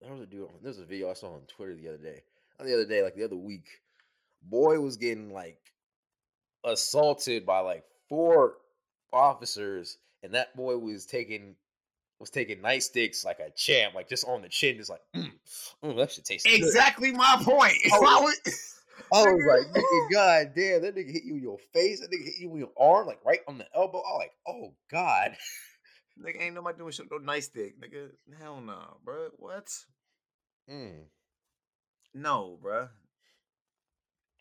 [0.01, 0.41] There was a dude.
[0.43, 2.21] On, there was a video I saw on Twitter the other day.
[2.57, 3.65] Not the other day, like the other week.
[4.41, 5.59] Boy was getting like
[6.63, 8.55] assaulted by like four
[9.13, 11.55] officers, and that boy was taking
[12.19, 15.31] was taking nightsticks like a champ, like just on the chin, just like, mm,
[15.83, 17.73] mm, that should taste good." Exactly my point.
[17.93, 18.53] Oh, I would-
[19.13, 22.25] I was like, nigga, god damn, that nigga hit you in your face, that nigga
[22.25, 23.99] hit you in your arm, like right on the elbow.
[23.99, 25.37] I was like, oh god.
[26.23, 28.09] Nigga, ain't nobody doing shit no nice stick, nigga.
[28.39, 29.29] Hell no, bro.
[29.37, 29.69] What?
[30.69, 31.03] Mm.
[32.13, 32.89] No, bruh.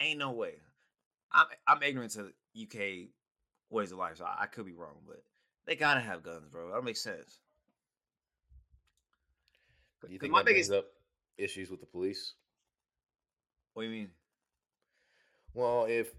[0.00, 0.54] Ain't no way.
[1.32, 3.08] I'm I'm ignorant to UK
[3.70, 5.22] ways of life, so I, I could be wrong, but
[5.66, 6.68] they gotta have guns, bro.
[6.68, 7.40] That don't make sense.
[10.06, 10.86] Do you think my that biggest brings up
[11.36, 12.34] issues with the police?
[13.78, 14.10] what do you mean?
[15.54, 16.10] Well, if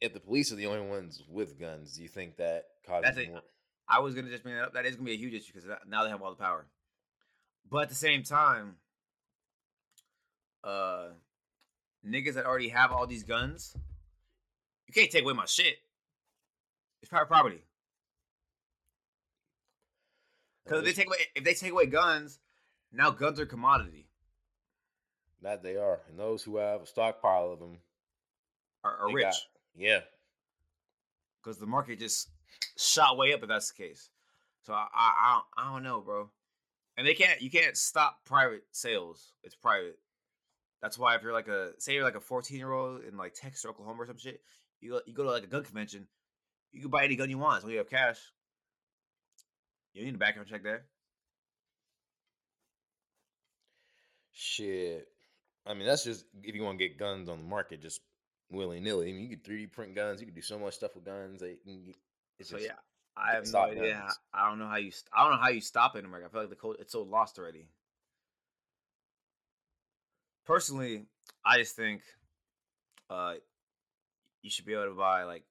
[0.00, 3.42] if the police are the only ones with guns, do you think that causes more?
[3.88, 4.74] I was gonna just bring that up.
[4.74, 6.66] That is gonna be a huge issue because now they have all the power.
[7.70, 8.76] But at the same time,
[10.64, 11.08] uh,
[12.06, 13.74] niggas that already have all these guns,
[14.86, 15.76] you can't take away my shit.
[17.00, 17.62] It's private property.
[20.64, 22.40] Because if they take away if they take away guns,
[22.92, 24.06] now guns are commodity.
[25.40, 27.78] That they are, and those who have a stockpile of them
[28.82, 29.34] Are, are rich got-
[29.76, 30.00] yeah,
[31.40, 32.28] because the market just
[32.78, 34.08] shot way up if that's the case.
[34.62, 36.30] So I, I I don't- I don't know, bro.
[36.96, 39.32] And they can't you can't stop private sales.
[39.42, 39.98] It's private.
[40.80, 43.34] That's why if you're like a say you're like a 14 year old in like
[43.34, 44.40] Texas or Oklahoma or some shit,
[44.80, 46.06] you go, you go to like a gun convention,
[46.72, 48.18] you can buy any gun you want as you have cash.
[49.92, 50.84] You need a background check there.
[54.32, 55.08] shit.
[55.66, 58.00] I mean, that's just if you want to get guns on the market, just
[58.50, 59.10] willy nilly.
[59.10, 60.20] I mean, you could 3D print guns.
[60.20, 61.42] You could do so much stuff with guns.
[61.42, 61.94] You can
[62.38, 62.72] it's So just, yeah,
[63.16, 64.00] I have no idea.
[64.00, 64.18] guns.
[64.32, 64.90] I don't know how you.
[64.90, 66.28] St- I don't know how you stop it in America.
[66.28, 67.68] I feel like the code it's so lost already.
[70.46, 71.04] Personally,
[71.44, 72.02] I just think,
[73.10, 73.34] uh,
[74.42, 75.44] you should be able to buy like,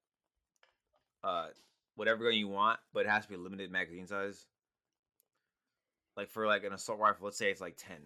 [1.23, 1.47] uh,
[1.95, 4.45] whatever gun you want, but it has to be a limited magazine size.
[6.15, 7.97] Like for like an assault rifle, let's say it's like ten.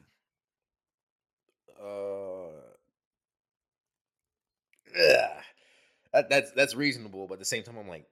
[1.81, 2.51] Uh,
[4.93, 5.41] yeah,
[6.13, 8.05] that, that's that's reasonable, but at the same time, I'm like,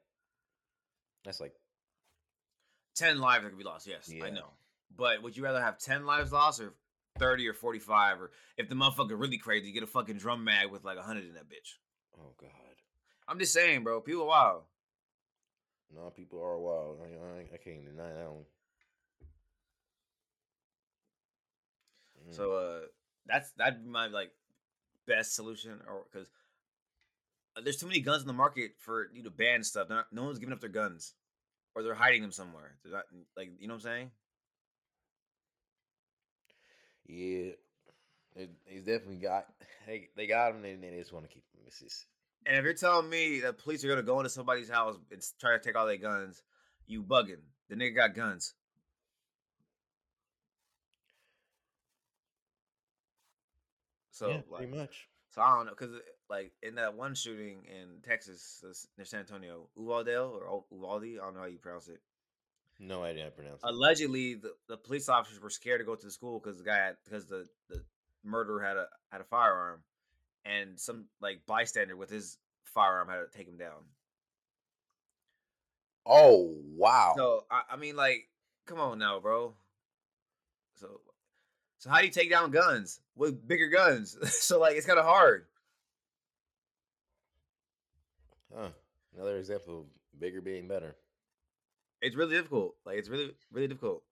[1.23, 1.53] that's like,
[2.95, 3.87] Ten lives that could be lost.
[3.87, 4.49] Yes, I know.
[4.93, 6.73] But would you rather have ten lives lost or
[7.17, 8.19] thirty or forty-five?
[8.19, 11.35] Or if the motherfucker really crazy, get a fucking drum mag with like hundred in
[11.35, 11.77] that bitch.
[12.19, 12.49] oh god,
[13.25, 14.01] I'm just saying, bro.
[14.01, 14.63] People are wild.
[15.95, 16.97] no, people are wild.
[17.01, 18.43] I, I, I can't deny that one.
[22.29, 22.35] Mm.
[22.35, 22.79] So uh,
[23.27, 24.31] that's that'd be my like
[25.07, 26.27] best solution, or because
[27.63, 29.89] there's too many guns in the market for you to ban stuff.
[29.89, 31.13] Not- no one's giving up their guns,
[31.75, 32.77] or they're hiding them somewhere.
[32.83, 33.05] They're not
[33.37, 34.11] like you know what I'm saying.
[37.07, 37.51] yeah,
[38.35, 39.45] it, he's definitely got.
[39.87, 41.61] They they got him, and they just want to keep him.
[41.65, 42.05] It's just,
[42.45, 45.57] And if you're telling me that police are gonna go into somebody's house and try
[45.57, 46.43] to take all their guns,
[46.85, 47.41] you bugging.
[47.69, 48.53] The nigga got guns.
[54.11, 55.07] So yeah, like, pretty much.
[55.31, 58.87] So I don't know, cause uh, like in that one shooting in Texas, uh, that's
[58.97, 62.01] near San Antonio, Uvaldale or Uvalde, I don't know how you pronounce it.
[62.79, 63.69] No idea how to pronounce it.
[63.69, 66.77] Allegedly, the, the police officers were scared to go to the school because the guy
[66.77, 67.83] had, because the the
[68.23, 69.81] murderer had a had a firearm,
[70.45, 73.83] and some like bystander with his firearm had to take him down.
[76.05, 77.13] Oh wow!
[77.17, 78.29] So I, I mean, like,
[78.65, 79.55] come on now, bro.
[80.75, 81.01] So,
[81.79, 84.17] so how do you take down guns with bigger guns?
[84.41, 85.47] so like, it's kind of hard.
[88.55, 88.69] Huh.
[89.15, 89.85] Another example of
[90.19, 90.95] bigger being better.
[92.01, 92.75] it's really difficult.
[92.85, 94.03] Like it's really really difficult.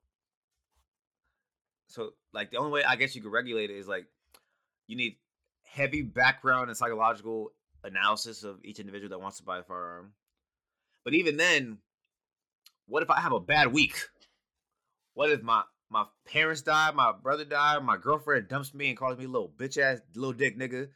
[1.88, 4.06] So like the only way I guess you could regulate it is like
[4.88, 5.17] you need
[5.63, 7.52] heavy background and psychological
[7.84, 10.13] analysis of each individual that wants to buy a firearm.
[11.04, 11.77] But even then,
[12.88, 13.96] what if I have a bad week?
[15.13, 19.17] What if my my parents die, my brother die, my girlfriend dumps me and calls
[19.17, 20.90] me little bitch ass little dick nigga,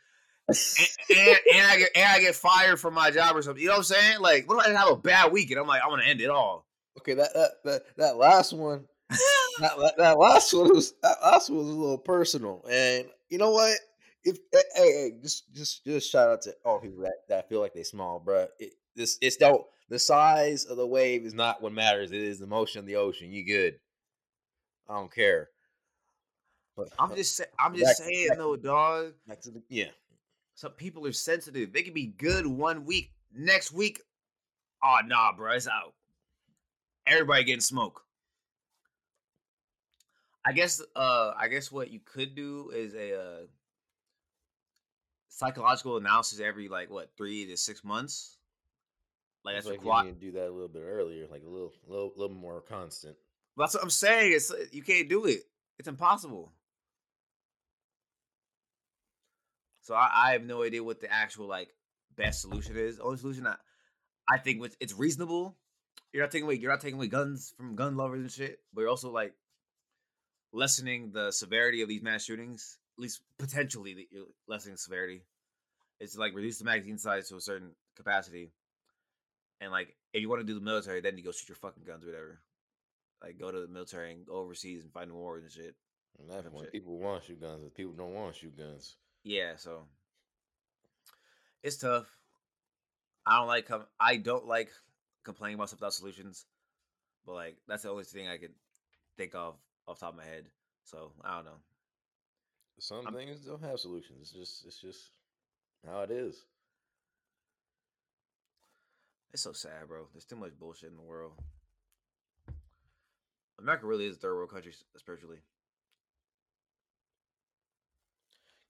[0.80, 3.62] and, and, and I get and I get fired from my job or something.
[3.62, 4.20] You know what I'm saying?
[4.22, 6.22] Like, what if I have a bad week and I'm like, I want to end
[6.22, 6.66] it all.
[7.00, 8.86] Okay, that that that, that last one,
[9.60, 13.52] that, that last one was that last one was a little personal, and you know
[13.52, 13.78] what?
[14.24, 17.60] If hey, hey, hey, just just just shout out to all people that, that feel
[17.62, 18.48] like they small, bruh.
[18.60, 22.12] It, this it's don't the size of the wave is not what matters.
[22.12, 23.32] It is the motion of the ocean.
[23.32, 23.80] You good?
[24.90, 25.50] I don't care.
[26.76, 29.14] But I'm just I'm Back- just saying back- though, dog.
[29.28, 29.86] back the yeah.
[30.56, 31.74] Some people are sensitive.
[31.74, 34.02] They can be good one week, next week,
[34.84, 35.94] oh nah, bro, it's out.
[37.08, 38.04] Everybody getting smoke.
[40.46, 43.38] I guess uh I guess what you could do is a uh,
[45.30, 48.38] psychological analysis every like what three to six months.
[49.44, 50.06] Like that's required.
[50.06, 52.62] you need to do that a little bit earlier, like a little, little, little more
[52.62, 53.16] constant.
[53.58, 54.34] That's what I'm saying.
[54.34, 55.42] It's you can't do it.
[55.80, 56.52] It's impossible.
[59.92, 61.68] So I, I have no idea what the actual like
[62.16, 62.98] best solution is.
[63.02, 63.56] Only solution I,
[64.30, 65.58] I think it's reasonable.
[66.14, 68.80] You're not taking away you're not taking away guns from gun lovers and shit, but
[68.80, 69.34] you're also like
[70.54, 72.78] lessening the severity of these mass shootings.
[72.98, 75.24] At least potentially, the, you're lessening severity.
[76.00, 78.54] It's like reduce the magazine size to a certain capacity,
[79.60, 81.84] and like if you want to do the military, then you go shoot your fucking
[81.86, 82.40] guns or whatever.
[83.22, 85.76] Like go to the military and go overseas and fight in wars and shit.
[86.30, 86.72] Type when shit.
[86.72, 88.96] people want to shoot guns, people don't want to shoot guns.
[89.24, 89.84] Yeah, so
[91.64, 92.08] it's tough.
[93.26, 94.70] I don't like com- I don't like
[95.24, 96.46] complaining about stuff without solutions,
[97.26, 98.54] but like that's the only thing I could
[99.18, 99.56] think of
[99.88, 100.46] off the top of my head.
[100.86, 101.60] So I don't know.
[102.80, 104.18] Some I'm- things don't have solutions.
[104.22, 105.12] It's just it's just
[105.86, 106.44] how it is.
[109.34, 110.08] It's so sad, bro.
[110.14, 111.34] There's too much bullshit in the world.
[113.60, 115.38] America really is a third world country spiritually.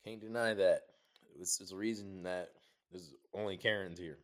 [0.06, 0.82] Can't deny that.
[1.40, 2.50] It's, it's a reason that
[2.92, 4.18] there's only Karens here.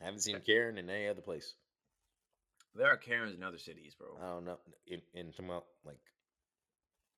[0.00, 1.54] I haven't seen Karen in any other place.
[2.74, 4.08] There are Karens in other cities, bro.
[4.22, 5.48] I don't know in in some
[5.84, 5.98] like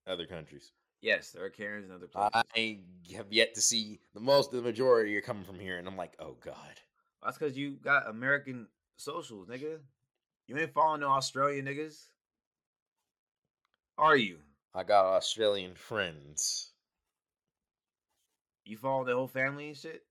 [0.06, 0.72] other countries.
[1.02, 2.30] yes, there are Karens in other places.
[2.56, 2.78] I
[3.14, 4.54] have yet to see the most.
[4.54, 6.80] Of the majority are coming from here, and I'm like, oh god.
[7.22, 9.78] That's because you got American socials, nigga.
[10.46, 12.06] You ain't following no Australian niggas.
[13.98, 14.38] Are you?
[14.74, 16.70] I got Australian friends.
[18.64, 20.02] You follow the whole family and shit?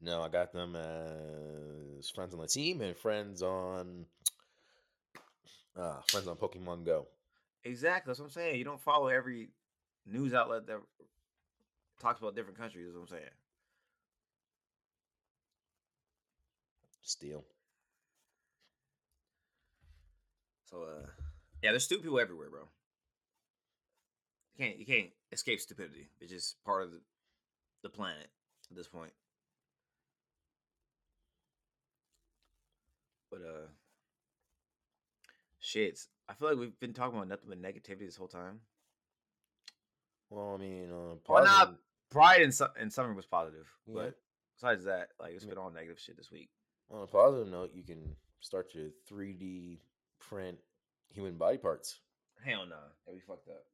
[0.00, 4.04] No, I got them as friends on the team and friends on
[5.76, 7.06] uh friends on Pokemon Go.
[7.64, 8.10] Exactly.
[8.10, 8.58] That's what I'm saying.
[8.58, 9.48] You don't follow every
[10.04, 10.80] news outlet that
[12.00, 12.88] talks about different countries.
[12.88, 13.30] Is what I'm saying.
[17.02, 17.44] Steal.
[20.64, 21.06] So, uh,
[21.62, 22.62] yeah, there's stupid people everywhere, bro.
[24.56, 26.08] You can't you can't escape stupidity.
[26.20, 27.00] It's just part of the,
[27.82, 28.28] the planet
[28.70, 29.12] at this point.
[33.30, 33.66] But uh,
[35.58, 35.98] shit,
[36.28, 38.60] I feel like we've been talking about nothing but negativity this whole time.
[40.30, 41.78] Well, I mean, uh, Well, not positive-
[42.10, 43.94] Pride in su- in summer was positive, Yeah.
[43.94, 44.20] but
[44.54, 46.50] besides that, like it's been all negative shit this week.
[46.90, 49.80] on a positive note, you can start to 3D
[50.20, 50.58] print
[51.08, 51.98] human body parts.
[52.44, 53.64] Hell no, that we fucked up.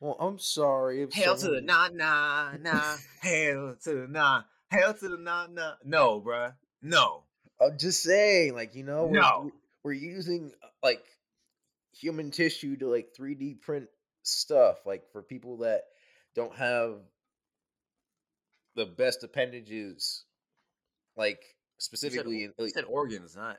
[0.00, 1.02] Well, I'm sorry.
[1.02, 2.96] If Hell to the nah nah nah.
[3.20, 4.42] Hell to the nah.
[4.70, 5.74] Hell to the nah nah.
[5.84, 6.54] No, bruh.
[6.82, 7.24] No.
[7.60, 9.50] I'm just saying, like you know, we're, No.
[9.84, 11.02] we're using uh, like
[11.92, 13.88] human tissue to like 3D print
[14.22, 15.82] stuff, like for people that
[16.34, 16.94] don't have
[18.76, 20.24] the best appendages,
[21.16, 21.44] like You
[21.78, 22.44] said, specifically.
[22.44, 23.58] in, you like, said organs, not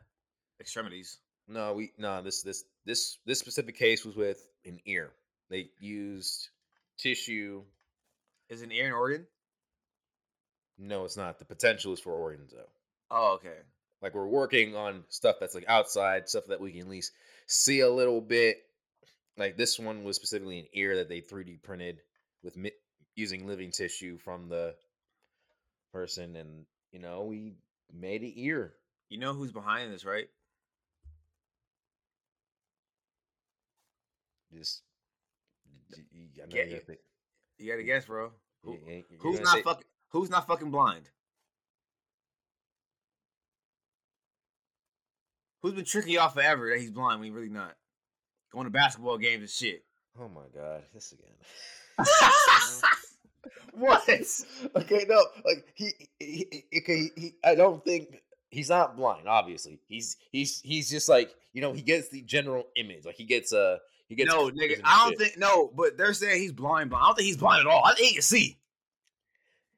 [0.59, 1.19] extremities.
[1.47, 5.11] no, we no this this this this specific case was with an ear.
[5.51, 6.49] They used
[6.97, 7.63] tissue.
[8.49, 9.27] Is an ear an organ?
[10.79, 11.39] No, it's not.
[11.39, 12.69] The potential is for organs though.
[13.11, 13.57] Oh, okay.
[14.01, 17.11] Like we're working on stuff that's like outside, stuff that we can at least
[17.47, 18.57] see a little bit.
[19.37, 21.99] Like this one was specifically an ear that they 3D printed
[22.43, 22.71] with mi-
[23.15, 24.73] using living tissue from the
[25.91, 27.55] person, and you know we
[27.93, 28.73] made an ear.
[29.09, 30.29] You know who's behind this, right?
[34.53, 34.83] Just
[35.97, 36.79] y- y- I know you you.
[36.79, 36.99] think-
[37.57, 38.31] You gotta guess, bro.
[38.63, 41.09] Who, y- y- you're who's not fucking Who's not fucking blind?
[45.61, 47.75] Who's been tricking y'all forever that he's blind when he really not?
[48.51, 49.83] Going to basketball games and shit.
[50.19, 51.31] Oh my god, this again.
[53.73, 54.09] what?
[54.75, 59.27] okay, no, like he, he, he okay, he, I don't think he's not blind.
[59.29, 63.05] Obviously, he's he's he's just like you know he gets the general image.
[63.05, 63.77] Like he gets uh
[64.11, 64.81] he gets No, nigga.
[64.83, 65.19] I don't shit.
[65.19, 66.89] think no, but they're saying he's blind.
[66.89, 67.01] Blind.
[67.03, 67.81] I don't think he's blind at all.
[67.85, 68.59] I think he can see.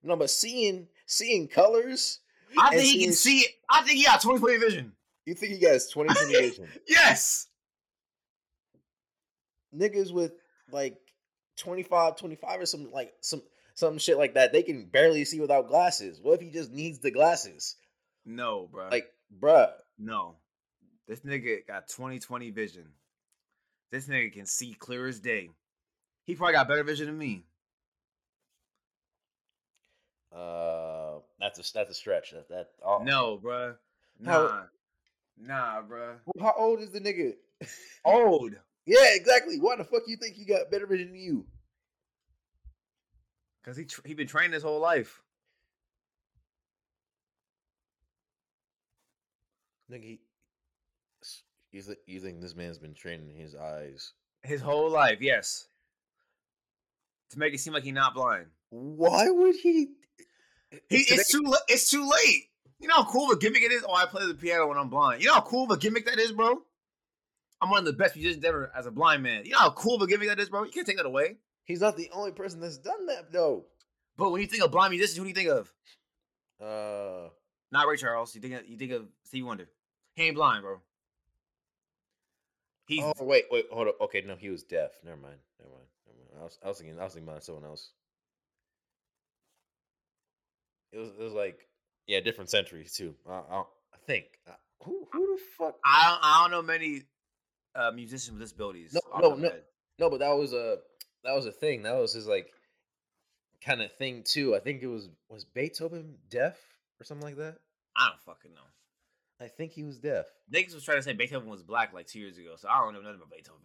[0.02, 2.20] no, but seeing seeing colors.
[2.58, 3.46] I think he can see.
[3.70, 4.92] I think he got 20/20 vision.
[5.28, 6.68] You think he got twenty twenty vision?
[6.88, 7.48] Yes.
[9.76, 10.34] Niggas with
[10.72, 10.98] like
[11.58, 13.42] 25, 25 or some like some
[13.76, 14.52] some shit like that.
[14.52, 16.20] They can barely see without glasses.
[16.22, 17.76] What if he just needs the glasses?
[18.26, 18.90] No, bro.
[18.90, 19.72] Like, bruh.
[19.98, 20.36] no.
[21.08, 22.86] This nigga got 20/20 vision.
[23.94, 25.52] This nigga can see clear as day.
[26.26, 27.46] He probably got better vision than me.
[30.36, 32.32] Uh, that's a that's a stretch.
[32.32, 33.04] That that oh.
[33.04, 33.76] No, bruh.
[34.26, 34.64] How- Nah.
[35.38, 36.16] Nah, bruh.
[36.42, 37.34] How old is the nigga?
[38.04, 38.54] Old.
[38.88, 39.60] yeah, exactly.
[39.60, 41.46] Why the fuck you think he got better vision than you?
[43.64, 45.22] Cause he tr- he been trained his whole life.
[49.92, 50.20] Nigga, he,
[51.74, 54.14] You think you think this man's been training his eyes?
[54.44, 55.68] His whole life, yes.
[57.32, 58.46] To make it seem like he's not blind.
[58.70, 59.90] Why would he?
[60.90, 62.44] He, Today- it's too it's too late.
[62.80, 63.84] You know how cool of a gimmick it is?
[63.88, 65.22] Oh, I play the piano when I'm blind.
[65.22, 66.62] You know how cool of a gimmick that is, bro?
[67.62, 69.46] I'm one of the best musicians ever as a blind man.
[69.46, 70.64] You know how cool of a gimmick that is, bro?
[70.66, 71.38] You can't take that away.
[71.64, 73.66] He's not the only person that's done that though.
[74.18, 75.74] But when you think of blind musicians, who do you think of?
[76.62, 77.30] Uh,
[77.72, 78.36] Not Ray Charles.
[78.36, 79.70] You think of, you think of Stevie Wonder.
[80.16, 80.82] He ain't blind, bro.
[82.86, 84.02] He's oh wait, wait, hold up.
[84.02, 84.92] Okay, no, he was deaf.
[85.04, 85.38] Never mind.
[85.60, 85.88] Never mind.
[86.06, 86.42] Never mind.
[86.42, 87.92] I was, I was thinking, I was thinking about someone else.
[90.92, 91.60] It was, it was like,
[92.08, 93.16] yeah, different centuries too.
[93.28, 94.26] I, I, I think.
[94.48, 94.52] Uh,
[94.84, 95.76] who, who the fuck?
[95.86, 97.04] I don't, I don't know many
[97.74, 98.94] uh, musicians with disabilities.
[98.94, 99.50] No, no, the top of no.
[99.50, 99.62] head.
[100.00, 100.78] No, but that was a,
[101.24, 101.84] that was a thing.
[101.84, 102.48] That was his like,
[103.66, 104.56] kind of thing too.
[104.56, 106.58] I think it was was Beethoven deaf
[107.00, 107.56] or something like that.
[107.96, 108.62] I don't fucking know.
[109.44, 110.26] I think he was deaf.
[110.54, 112.94] Niggas was trying to say Beethoven was black like two years ago, so I don't
[112.94, 113.60] know nothing about Beethoven.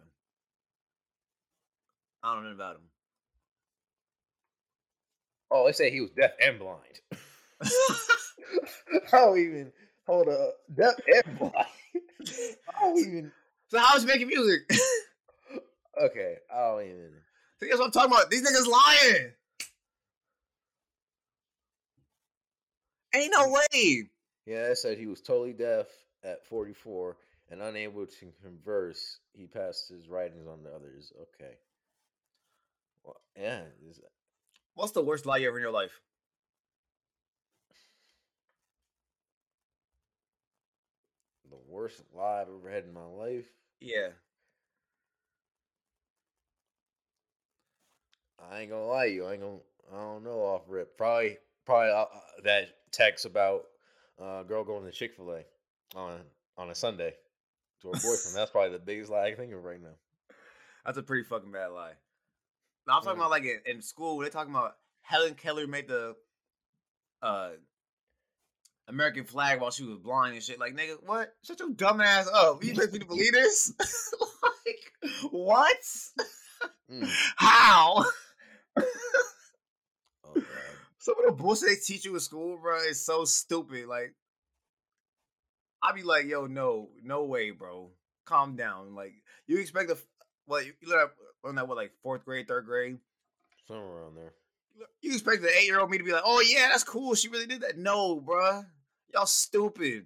[2.21, 2.81] I don't know about him.
[5.49, 6.81] Oh, they say he was deaf and blind.
[9.13, 9.71] I don't even
[10.05, 10.55] hold up.
[10.75, 11.53] Deaf and blind.
[12.77, 13.31] I don't even.
[13.69, 14.69] so how is he making music?
[16.01, 17.11] Okay, I don't even.
[17.61, 18.29] See, that's what I'm talking about.
[18.29, 19.31] These niggas lying.
[23.15, 24.09] Ain't no way.
[24.49, 25.85] Yeah, I said he was totally deaf
[26.23, 27.17] at 44
[27.51, 29.19] and unable to converse.
[29.37, 31.13] He passed his writings on to others.
[31.21, 31.53] Okay.
[33.03, 33.61] Well, yeah.
[34.73, 36.01] What's the worst lie you ever in your life?
[41.51, 43.45] The worst lie I've ever had in my life.
[43.79, 44.07] Yeah.
[48.51, 49.25] I ain't gonna lie to you.
[49.27, 49.57] I ain't gonna.
[49.93, 50.97] I don't know off rip.
[50.97, 51.37] Probably,
[51.67, 52.07] probably uh, uh,
[52.45, 53.65] that text about
[54.21, 55.43] uh, girl going to Chick Fil A
[55.97, 56.19] on
[56.57, 57.13] on a Sunday
[57.81, 58.35] to her boyfriend.
[58.35, 59.95] That's probably the biggest lie I can think of right now.
[60.85, 61.93] That's a pretty fucking bad lie.
[62.87, 63.25] No, I'm talking Mm.
[63.25, 64.17] about like in, in school.
[64.19, 66.15] They're talking about Helen Keller made the
[67.21, 67.51] uh
[68.87, 70.59] American flag while she was blind and shit.
[70.59, 71.33] Like, nigga, what?
[71.43, 72.63] Shut your dumb ass up.
[72.63, 73.71] You expect me believe this?
[74.43, 75.77] like, what?
[76.91, 77.07] Mm.
[77.35, 78.03] How?
[80.99, 83.87] Some of the bullshit they teach you in school, bro, is so stupid.
[83.87, 84.13] Like,
[85.81, 87.91] I'd be like, yo, no, no way, bro.
[88.25, 88.95] Calm down.
[88.95, 89.13] Like,
[89.47, 89.97] you expect the
[90.45, 90.65] what?
[90.65, 91.07] You learn
[91.45, 92.97] on that what, like fourth grade, third grade?
[93.67, 94.33] Somewhere around there.
[95.01, 97.15] You expect the eight year old me to be like, oh yeah, that's cool.
[97.15, 97.77] She really did that.
[97.77, 98.63] No, bro,
[99.13, 100.05] Y'all stupid.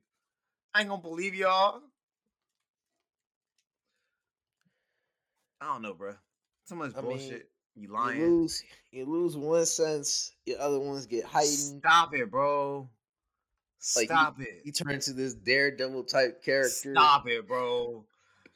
[0.74, 1.82] I ain't gonna believe y'all.
[5.60, 6.14] I don't know, bro.
[6.66, 7.32] Some of this I mean, bullshit.
[7.32, 8.21] you You lying.
[8.21, 11.82] lose, you lose one sense, your other ones get heightened.
[11.82, 12.89] Stop it, bro.
[13.95, 14.61] Like, you- Stop it.
[14.63, 16.93] You turn into this daredevil type character.
[16.93, 18.05] Stop it, bro.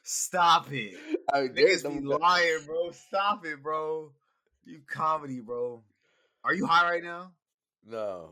[0.03, 0.95] Stop it.
[1.33, 2.91] I mean, Niggas be lying, bro.
[2.91, 4.11] Stop it, bro.
[4.63, 5.81] You comedy, bro.
[6.43, 7.31] Are you high right now?
[7.85, 7.97] No.
[7.97, 8.29] no,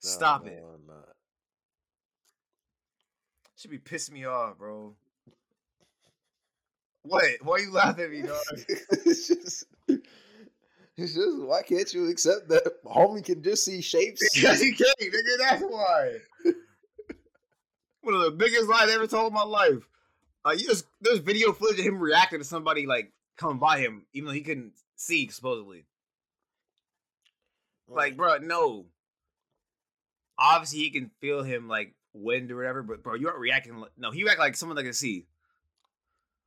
[0.00, 0.62] Stop no, it.
[0.62, 1.08] I'm not.
[3.56, 4.94] Should be pissing me off, bro.
[7.02, 7.24] What?
[7.42, 8.38] Why you laughing at me, dog?
[10.96, 11.38] it's just.
[11.42, 14.22] Why can't you accept that homie can just see shapes?
[14.34, 15.38] Because he can't, nigga.
[15.38, 16.18] That's why.
[18.02, 19.86] One of the biggest lies I ever told in my life.
[20.44, 24.06] Uh, you just there's video footage of him reacting to somebody like coming by him,
[24.14, 25.84] even though he couldn't see supposedly.
[27.88, 28.86] Like, bro, no.
[30.38, 33.76] Obviously, he can feel him like wind or whatever, but bro, you aren't reacting.
[33.78, 35.26] Like, no, he act like someone that can see.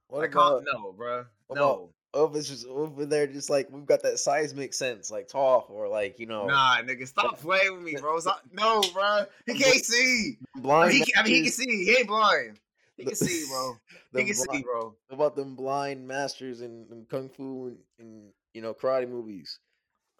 [0.07, 1.89] what Like, about, no, bro, no.
[2.13, 6.25] Just over there, just like we've got that seismic sense, like talk or like you
[6.25, 8.19] know, Nah, nigga, stop playing with me, bro.
[8.19, 8.41] Stop.
[8.51, 10.37] No, bro, he can't see.
[10.55, 10.93] Blind.
[10.93, 11.85] he, I mean, he can see.
[11.85, 12.59] He ain't blind.
[12.97, 13.77] He can see, bro.
[14.15, 14.95] He can see, blind- bro.
[15.09, 19.59] about them blind masters in, in kung fu and, and you know karate movies.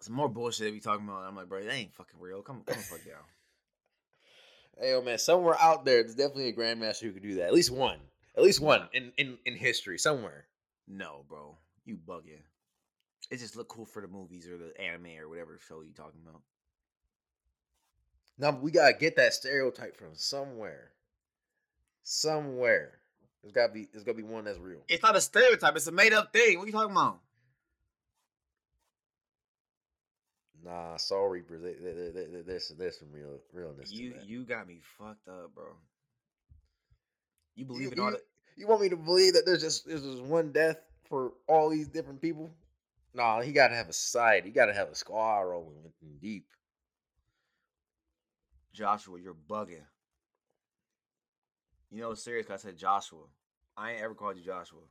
[0.00, 1.22] Some more bullshit that we talking about.
[1.22, 2.42] I'm like, bro, that ain't fucking real.
[2.42, 3.22] Come, come fuck down.
[4.80, 7.46] Hey, oh man, somewhere out there, there's definitely a grandmaster who could do that.
[7.46, 7.98] At least one.
[8.36, 10.46] At least one in in, in history somewhere.
[10.88, 12.42] No, bro, you bugging.
[13.30, 16.20] It just look cool for the movies or the anime or whatever show you talking
[16.26, 16.42] about.
[18.38, 20.90] Now we gotta get that stereotype from somewhere.
[22.02, 22.98] Somewhere.
[23.42, 23.88] There's gotta be.
[23.92, 24.80] There's gotta be one that's real.
[24.88, 25.76] It's not a stereotype.
[25.76, 26.58] It's a made up thing.
[26.58, 27.20] What are you talking about?
[30.64, 31.62] Nah, Soul Reapers.
[31.62, 33.92] They, they, they, they, there's there's some real realness.
[33.92, 34.28] You to that.
[34.28, 35.64] you got me fucked up, bro.
[37.54, 38.22] You believe You- in all you- that?
[38.56, 40.76] You want me to believe that there's just there's just one death
[41.08, 42.50] for all these different people?
[43.14, 44.44] Nah, he gotta have a side.
[44.44, 46.46] He gotta have a squad rolling with him deep.
[48.72, 49.86] Joshua, you're bugging.
[51.90, 52.46] You know, it's serious.
[52.46, 53.26] 'cause I said Joshua.
[53.76, 54.82] I ain't ever called you Joshua.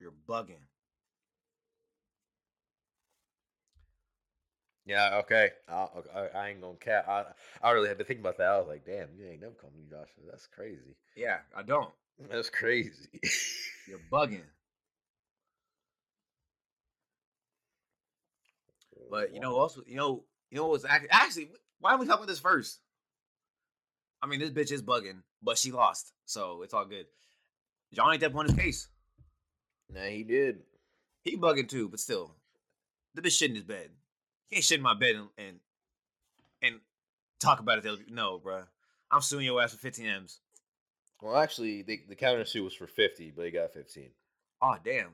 [0.00, 0.66] You're bugging.
[4.86, 5.50] Yeah, okay.
[5.68, 7.06] I'll, I, I ain't gonna cap.
[7.08, 7.24] I,
[7.62, 8.48] I really had to think about that.
[8.48, 10.24] I was like, damn, you ain't never called me Joshua.
[10.30, 10.96] That's crazy.
[11.14, 11.90] Yeah, I don't.
[12.30, 13.08] That's crazy.
[13.86, 14.44] You're bugging.
[19.10, 21.50] But you know, also, you know, you know what's actually, actually
[21.80, 22.80] why don't we talk about this first?
[24.22, 27.06] I mean, this bitch is bugging, but she lost, so it's all good.
[27.92, 28.88] Johnny Depp won his case.
[29.90, 30.60] Nah, he did.
[31.22, 32.34] He bugging too, but still,
[33.14, 33.90] the bitch shit in his bed.
[34.48, 35.56] He ain't shit in my bed and and,
[36.62, 36.80] and
[37.40, 37.82] talk about it.
[37.82, 38.02] To other.
[38.08, 38.64] No, bruh.
[39.10, 40.40] I'm suing your ass for 15 m's.
[41.22, 44.10] Well, actually, the the counter suit was for fifty, but he got fifteen.
[44.62, 45.10] Oh damn.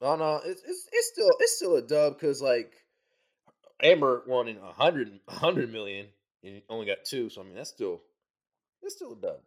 [0.00, 2.72] Oh no, it's it's it's still it's still a dub because like
[3.82, 6.06] Amber won in a hundred hundred million
[6.42, 8.02] and only got two, so I mean that's still
[8.82, 9.40] it's still a dub.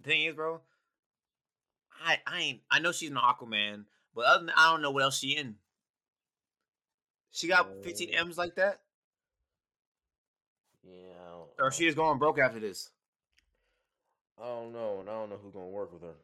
[0.00, 0.60] The thing is, bro,
[2.04, 3.84] I I ain't I know she's an Aquaman,
[4.14, 5.56] but other than I don't know what else she in.
[7.30, 8.80] She got 15 Uh, m's like that,
[10.84, 12.90] Yeah, or she is going broke after this.
[14.40, 16.14] I don't know, and I don't know who's gonna work with her.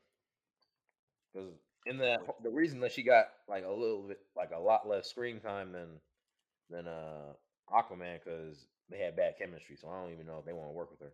[1.32, 1.50] Because
[1.86, 5.08] in that, the reason that she got like a little bit, like a lot less
[5.08, 5.88] screen time than
[6.70, 7.32] than uh
[7.70, 9.76] Aquaman, because they had bad chemistry.
[9.76, 11.12] So I don't even know if they want to work with her.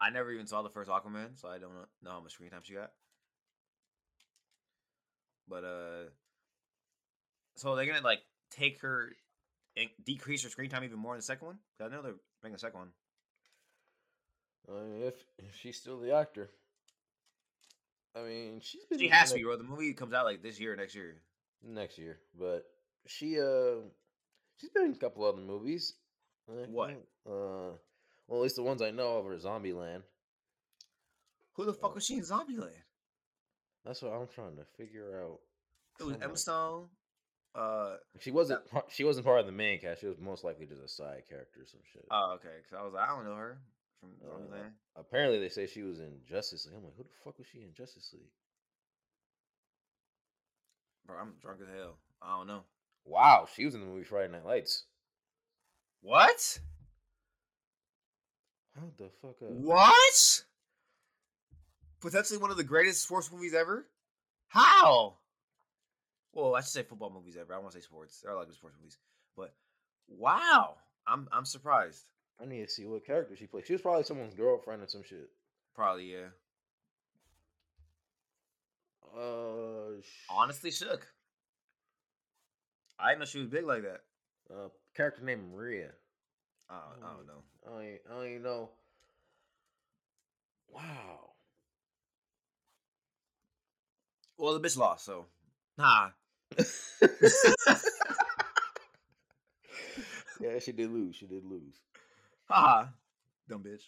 [0.00, 2.62] I never even saw the first Aquaman, so I don't know- how much screen time
[2.64, 2.92] she got.
[5.48, 6.10] But uh,
[7.56, 9.12] so they're gonna like take her
[9.76, 11.58] and decrease her screen time even more in the second one.
[11.78, 12.92] 'Cause I know they're making the second one.
[14.68, 16.50] I mean, if if she's still the actor,
[18.14, 19.56] I mean, she's been She has to be, bro.
[19.56, 21.20] The movie comes out like this year, or next year.
[21.64, 22.64] next year, but
[23.06, 23.80] she uh
[24.58, 25.94] she's been in a couple other movies.
[26.46, 26.90] What?
[27.26, 27.76] Uh,
[28.28, 30.02] well, at least the ones I know of are Zombieland.
[31.54, 31.94] Who the fuck Oh.
[31.94, 32.72] was she in Zombieland?
[33.84, 35.40] That's what I'm trying to figure out.
[36.00, 36.88] It was Emma Stone.
[37.54, 38.64] Uh, She wasn't.
[38.70, 40.00] par- She wasn't part of the main cast.
[40.00, 42.06] She was most likely just a side character or some shit.
[42.10, 42.56] oh, okay.
[42.58, 43.58] Because I was like, I don't know her
[44.00, 44.72] from Uh, Zombieland.
[44.96, 46.74] apparently, they say she was in Justice League.
[46.76, 48.30] I'm like, who the fuck was she in Justice League?
[51.06, 51.98] Bro, I'm drunk as hell.
[52.22, 52.64] I don't know.
[53.04, 54.84] Wow, she was in the movie Friday Night Lights.
[56.00, 56.58] What?
[58.74, 59.50] How the fuck up?
[59.50, 60.44] What?
[62.00, 63.86] Potentially one of the greatest sports movies ever?
[64.48, 65.14] How?
[66.32, 67.54] Well, I should say football movies ever.
[67.54, 68.20] I want to say sports.
[68.20, 68.98] There are a lot of sports movies.
[69.36, 69.54] But
[70.08, 70.76] wow.
[71.06, 72.04] I'm I'm surprised.
[72.40, 73.66] I need to see what character she played.
[73.66, 75.30] She was probably someone's girlfriend or some shit.
[75.74, 76.28] Probably, yeah.
[79.16, 81.06] Uh, sh- Honestly shook.
[83.02, 84.02] I didn't know she was big like that.
[84.50, 85.90] uh, character named Maria.
[86.70, 87.42] I don't, I don't know.
[87.66, 88.70] I don't, e- I don't even know.
[90.68, 91.32] Wow.
[94.38, 95.26] Well, the bitch lost, so
[95.78, 96.10] nah.
[100.40, 101.16] yeah, she did lose.
[101.16, 101.80] She did lose.
[102.48, 102.86] Haha.
[103.48, 103.82] Dumb bitch.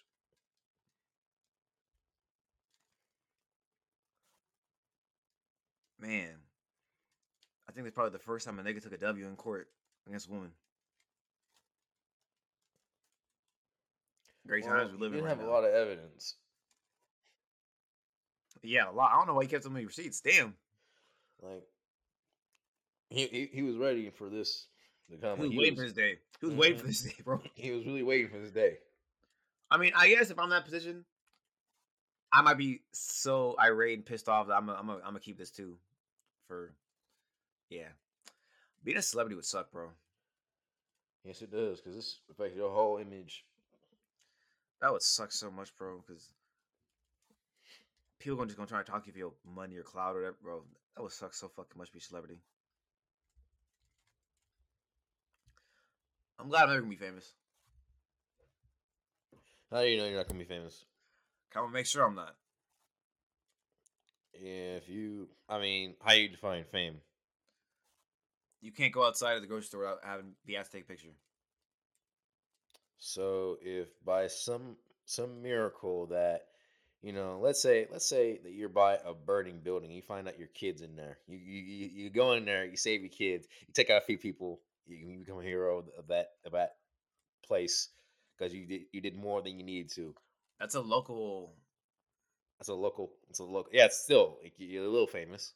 [5.99, 6.44] Man.
[7.75, 9.69] I think it's probably the first time a nigga took a W in court
[10.07, 10.53] against a woman.
[14.47, 15.49] Great Well, times we he live in didn't right have now.
[15.49, 16.37] a lot of evidence.
[18.63, 19.11] yeah, a lot.
[19.13, 20.21] I don't know why he kept so many receipts.
[20.21, 20.55] Damn.
[21.43, 21.65] Like
[23.11, 24.67] he he, he was ready for this
[25.11, 25.37] to come.
[25.39, 26.19] He was Like, waiting for this day.
[26.41, 26.91] He was waiting for mm-hmm.
[26.91, 27.41] this day, bro.
[27.55, 28.79] He was really waiting for this day.
[29.71, 31.05] I mean, I guess if I'm in that position,
[32.33, 35.51] I might be so irate and pissed off that I'm gonna I'm gonna keep this
[35.51, 35.77] too.
[36.49, 36.75] For
[37.69, 37.89] yeah,
[38.83, 39.91] being a celebrity would suck, bro.
[41.25, 43.45] Yes, it does because this affects your whole image.
[44.81, 46.03] That would suck so much, bro.
[46.07, 46.29] Because
[48.19, 50.21] people gonna just gonna try to talk to you for your money or cloud or
[50.21, 50.63] whatever, bro.
[50.95, 52.39] That would suck so fucking much to be a celebrity.
[56.39, 57.33] I'm glad I'm never gonna be famous.
[59.71, 60.85] How do you know you're not gonna be famous?
[61.55, 62.35] I'm gonna make sure I'm not.
[64.35, 66.97] If you, I mean, how you define fame?
[68.65, 71.11] You can't go outside of the grocery store without having the to take a picture.
[72.97, 76.47] So if by some some miracle that
[77.03, 80.39] you know, let's say let's say that you're by a burning building, you find out
[80.39, 81.19] your kids in there.
[81.29, 84.17] You you you, go in there, you save your kids, you take out a few
[84.17, 86.77] people, you, you become a hero of- of that of that
[87.47, 87.91] place
[88.39, 90.15] because you did you did more than you needed to.
[90.59, 91.53] That's a local.
[92.59, 93.13] That's a local.
[93.29, 93.71] It's a local.
[93.75, 95.53] Yeah, it's still like, you're a little famous.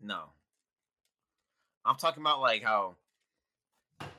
[0.00, 0.26] No.
[1.84, 2.96] I'm talking about like how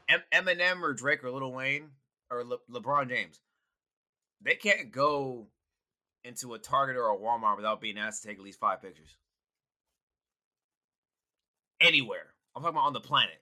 [0.09, 1.89] M- Eminem or Drake or Lil Wayne
[2.29, 3.39] or Le- LeBron James,
[4.41, 5.47] they can't go
[6.23, 9.15] into a Target or a Walmart without being asked to take at least five pictures.
[11.81, 12.33] Anywhere.
[12.55, 13.41] I'm talking about on the planet.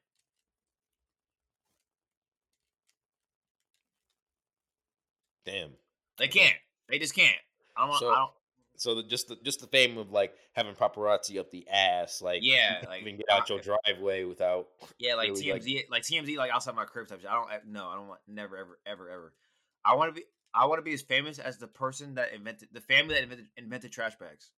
[5.46, 5.72] Damn.
[6.18, 6.56] They can't.
[6.90, 7.36] They just can't.
[7.76, 7.98] I don't.
[8.00, 8.32] So- I don't
[8.82, 12.40] So the, just the just the fame of like having paparazzi up the ass, like
[12.42, 14.70] Yeah, like, even get out your driveway without.
[14.98, 17.30] yeah, like really, like- TMZ, like, TMZ, like outside my crib type shit.
[17.30, 17.68] I don't.
[17.68, 18.22] No, I don't want.
[18.28, 19.34] Never, ever, ever, ever.
[19.86, 20.26] I want to be.
[20.56, 23.46] I want to be as famous as the person that invented the family that invented,
[23.56, 24.50] invented trash bags.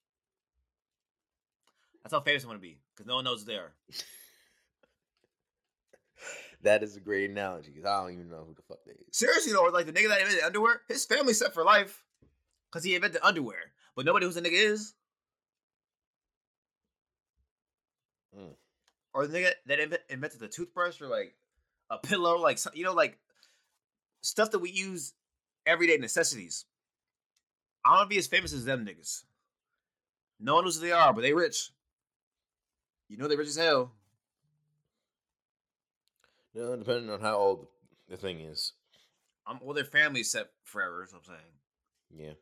[2.02, 3.74] That's how famous I want to be because no one knows who they are.
[6.62, 9.00] That is a great analogy because I don't even know who the fuck they is.
[9.12, 12.06] Seriously though, like the nigga that invented underwear, his family set for life
[12.72, 14.94] because he invented underwear, but nobody who's who the nigga is.
[18.38, 18.54] Mm.
[19.14, 21.36] Or the nigga that inve- invented the toothbrush or like
[21.90, 23.18] a pillow, like you know, like
[24.22, 25.14] stuff that we use
[25.66, 26.66] everyday necessities.
[27.86, 29.24] I to be as famous as them niggas.
[30.40, 31.72] No one knows who they are, but they rich.
[33.10, 33.92] You know they rich as hell.
[36.56, 37.68] No, depending on how old
[38.10, 38.74] the thing is.
[39.46, 41.04] Um, well, their family's set forever.
[41.04, 42.26] Is what I'm saying.
[42.28, 42.34] Yeah.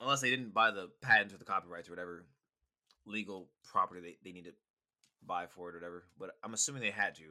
[0.00, 2.24] Unless they didn't buy the patents or the copyrights or whatever
[3.06, 4.54] legal property they, they need to
[5.26, 6.04] buy for it or whatever.
[6.18, 7.24] But I'm assuming they had to.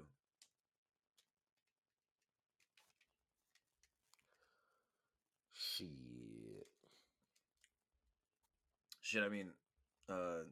[5.54, 5.88] Shit.
[9.02, 9.50] Shit, I mean,
[10.08, 10.44] uh,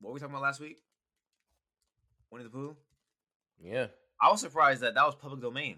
[0.00, 0.78] what were we talking about last week?
[2.30, 2.76] Winnie the Pooh.
[3.62, 3.86] Yeah.
[4.20, 5.76] I was surprised that that was public domain.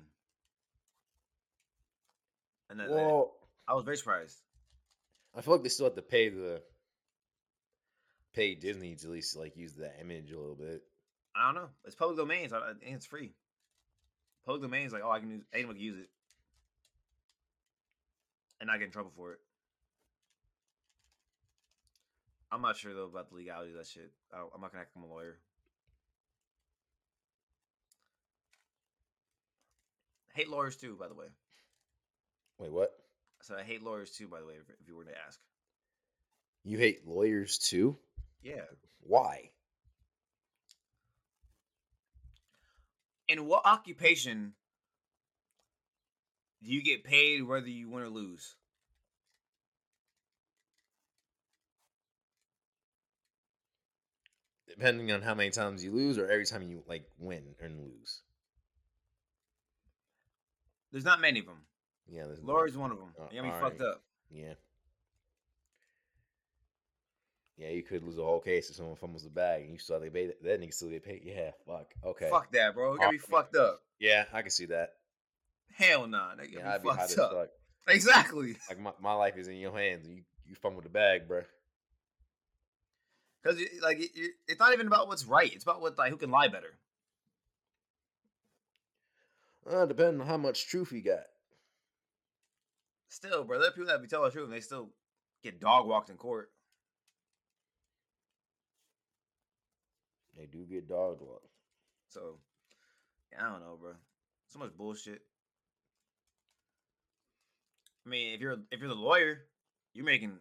[2.71, 3.33] And that, Well,
[3.69, 4.39] I was very surprised.
[5.35, 6.63] I feel like they still have to pay the
[8.35, 10.83] pay Disney to at least like use that image a little bit.
[11.35, 11.69] I don't know.
[11.85, 13.33] It's public domain, so I I think it's free.
[14.45, 16.11] Public domain is like, oh, I can use anyone can use it,
[18.61, 19.39] and not get in trouble for it.
[22.51, 24.13] I'm not sure though about the legality of that shit.
[24.33, 25.39] I I'm not gonna act like I'm a lawyer.
[30.35, 31.27] Hate lawyers too, by the way.
[32.59, 33.02] Wait, what?
[33.43, 34.55] So I hate lawyers too, by the way.
[34.55, 35.39] If, if you were to ask,
[36.65, 37.99] You hate lawyers too?
[38.43, 38.63] yeah.
[39.01, 39.51] Why?
[43.29, 44.55] In what occupation
[46.63, 48.55] do you get paid whether you win or lose?
[54.69, 58.23] Depending on how many times you lose, or every time you like win and lose.
[60.93, 61.63] There's not many of them.
[62.09, 62.41] Yeah, there's
[62.77, 63.09] one of them.
[63.19, 63.61] Uh, me alright.
[63.63, 64.03] fucked up.
[64.31, 64.55] Yeah.
[67.57, 69.99] Yeah, you could lose a whole case if someone fumbles the bag and you saw
[69.99, 70.33] they paid.
[70.43, 71.23] That nigga still get paid.
[71.25, 71.93] Yeah, fuck.
[72.05, 72.29] Okay.
[72.31, 72.95] Fuck that, bro.
[72.95, 73.21] You got me Alright.
[73.53, 73.83] fucked up.
[74.01, 74.95] Yeah, I can see that.
[75.75, 76.35] Hell nah.
[76.35, 77.51] That got Yeah, I'd be fucked as up.
[77.89, 78.55] Exactly.
[78.69, 80.07] Like my, my life is in your hands.
[80.09, 81.43] You you fumble the bag, bro.
[83.43, 85.53] Because like it, it- it's not even about what's right.
[85.53, 86.79] It's about what like who can lie better.
[89.69, 91.25] Uh, depending on how much truth you got.
[93.13, 94.89] Still, bro, there are people that be telling the truth and they still
[95.45, 96.49] get dog walked in court.
[100.35, 101.47] They do get dog walked.
[102.09, 102.39] So
[103.31, 103.93] yeah, I don't know, bro.
[104.49, 105.21] So much bullshit.
[108.07, 109.43] I mean, if you're if you're the lawyer,
[109.93, 110.39] you're making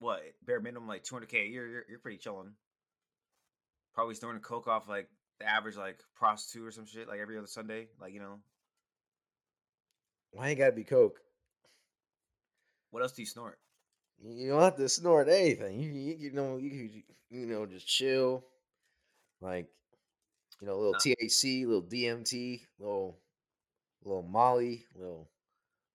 [0.00, 1.68] what bare minimum like 200k a year.
[1.68, 2.50] You're you're pretty chilling.
[3.94, 5.08] Probably throwing a coke off like
[5.38, 7.86] the average like prostitute or some shit like every other Sunday.
[8.00, 8.40] Like you know,
[10.32, 11.20] Why you gotta be coke?
[12.90, 13.58] What else do you snort?
[14.22, 15.78] You don't have to snort anything.
[15.80, 18.44] You you, you know you you know just chill,
[19.40, 19.68] like
[20.60, 20.98] you know a little Nah.
[20.98, 23.18] THC, little DMT, little
[24.04, 25.28] little Molly, little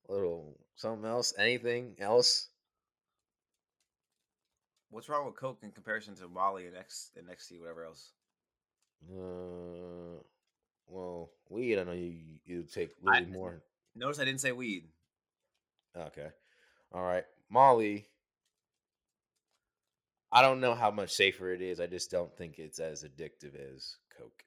[0.07, 2.49] little something else, anything else.
[4.89, 8.11] What's wrong with coke in comparison to Molly and X and XT, whatever else?
[9.11, 10.21] Uh,
[10.87, 11.79] well, weed.
[11.79, 13.61] I know you you take I- really more.
[13.95, 14.89] Notice I didn't say weed.
[15.95, 16.31] Okay,
[16.93, 18.07] all right, Molly.
[20.31, 21.79] I don't know how much safer it is.
[21.79, 24.43] I just don't think it's as addictive as coke.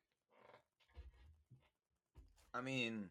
[2.53, 3.11] I mean,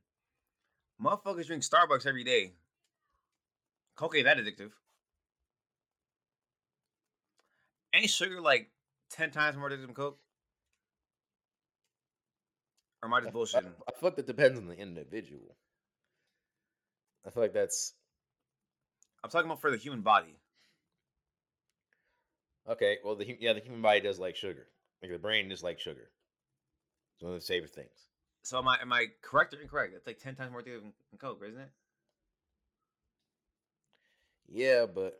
[1.01, 2.53] motherfuckers drink Starbucks every day.
[3.95, 4.71] Coke ain't that addictive.
[7.93, 8.69] Ain't sugar like
[9.09, 10.19] ten times more addictive than Coke?
[13.01, 13.71] Or am I I just f- I- bullshitting?
[13.87, 15.55] I feel like that depends on the individual.
[17.25, 17.93] I feel like that's
[19.25, 20.37] I'm talking about for the human body.
[22.69, 22.99] okay.
[23.03, 24.67] Well, the yeah, the human body does like sugar.
[25.01, 26.11] Like the brain just like sugar.
[27.15, 27.89] It's one of the safer things.
[28.43, 29.95] So am I am I correct or incorrect?
[29.95, 31.71] It's like ten times more addictive than than Coke, isn't it?
[34.47, 35.19] Yeah, but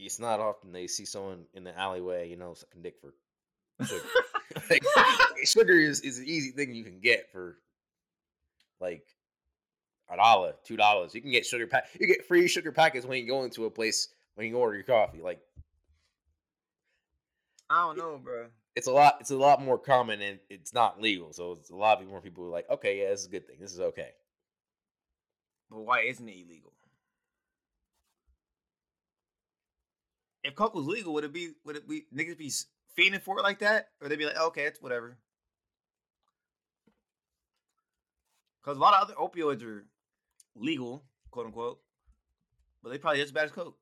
[0.00, 3.14] it's not often they see someone in the alleyway, you know, sucking dick for
[3.86, 4.02] sugar.
[4.70, 4.84] like,
[5.44, 7.56] sugar is, is an easy thing you can get for
[8.80, 9.06] like
[10.10, 11.14] a dollar, two dollars.
[11.14, 11.86] You can get sugar pack.
[11.98, 14.84] You get free sugar packets when you go into a place when you order your
[14.84, 15.20] coffee.
[15.22, 15.40] Like
[17.70, 18.46] I don't know, bro.
[18.76, 19.16] it's a lot.
[19.20, 21.32] It's a lot more common and it's not legal.
[21.32, 23.56] So it's a lot more people are like, okay, yeah, this is a good thing.
[23.60, 24.10] This is okay.
[25.70, 26.72] But why isn't it illegal?
[30.42, 32.52] If coke was legal, would it be would it be niggas be
[32.98, 35.16] fiending for it like that, or they'd be like, okay, it's whatever?
[38.62, 39.86] Because a lot of other opioids are
[40.56, 41.80] legal, quote unquote,
[42.82, 43.76] but they probably just as bad as coke.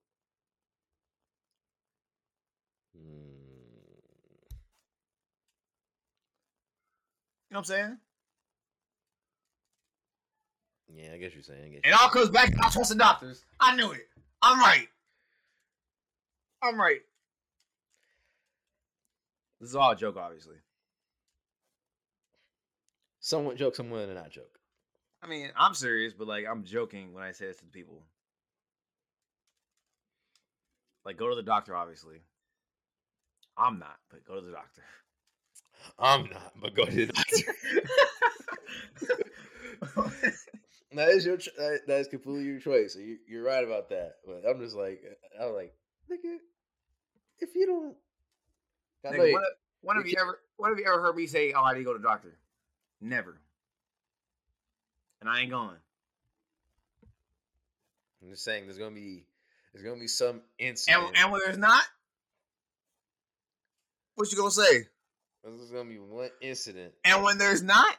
[2.96, 3.02] Hmm.
[7.48, 7.98] You know what I'm saying?
[10.94, 11.72] Yeah, I guess you're saying.
[11.72, 13.44] Guess It all comes back to I trust the doctors.
[13.60, 14.08] I knew it.
[14.42, 14.88] I'm right.
[16.62, 17.00] I'm right.
[19.60, 20.56] This is all a joke, obviously.
[23.20, 24.58] Somewhat joke, somewhat not joke.
[25.22, 28.02] I mean, I'm serious, but like I'm joking when I say this to the people.
[31.04, 32.22] Like, go to the doctor, obviously.
[33.56, 34.82] I'm not, but go to the doctor.
[35.98, 37.54] I'm not, but go to the doctor.
[40.92, 42.96] that is your that, that is completely your choice.
[42.96, 44.16] You, you're right about that.
[44.24, 45.74] But I'm just like, uh, I was like,
[46.10, 46.36] nigga,
[47.40, 47.96] if you don't,
[49.12, 49.42] Nigga, you- when,
[49.82, 51.80] when have you you ever what have you ever heard me say, "Oh, I need
[51.80, 52.38] to go to the doctor"?
[53.00, 53.40] Never.
[55.22, 55.76] And I ain't going.
[58.20, 59.24] I'm just saying, there's gonna be,
[59.72, 61.12] there's gonna be some incident.
[61.16, 61.84] and when there's not,
[64.16, 64.88] what you gonna say?
[65.44, 66.92] there's gonna be one incident.
[67.04, 67.96] And when there's not,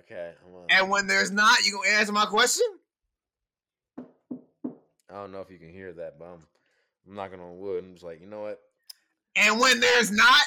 [0.00, 0.66] Okay, I'm on.
[0.68, 2.66] and when there's not, you gonna answer my question?
[3.98, 6.42] I don't know if you can hear that, but I'm,
[7.08, 7.82] I'm knocking on wood.
[7.82, 8.60] I'm just like, you know what?
[9.36, 10.44] And when there's not,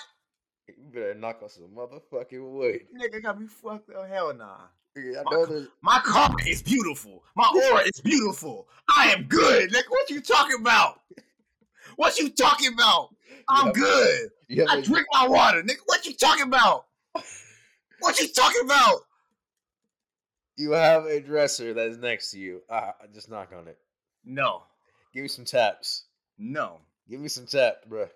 [0.78, 2.82] You better knock on some motherfucking wood.
[2.96, 4.08] nigga got me fucked up.
[4.10, 4.58] Hell nah.
[4.98, 7.24] I My My karma is beautiful.
[7.36, 8.68] My aura is beautiful.
[8.90, 9.72] I am good.
[9.72, 11.00] Nigga, what you talking about?
[11.96, 13.16] What you talking about?
[13.50, 13.72] I'm Yeah.
[13.74, 14.30] good.
[14.50, 15.64] you I drink my water.
[15.64, 16.86] Nigga, what you talking about?
[18.00, 19.02] What you talking about?
[20.58, 22.62] you have a dresser that is next to you.
[22.70, 23.78] Ah, just knock on it.
[24.26, 24.64] No.
[25.14, 26.04] Give me some taps.
[26.38, 26.80] No.
[27.10, 28.10] Give me some taps, bruh.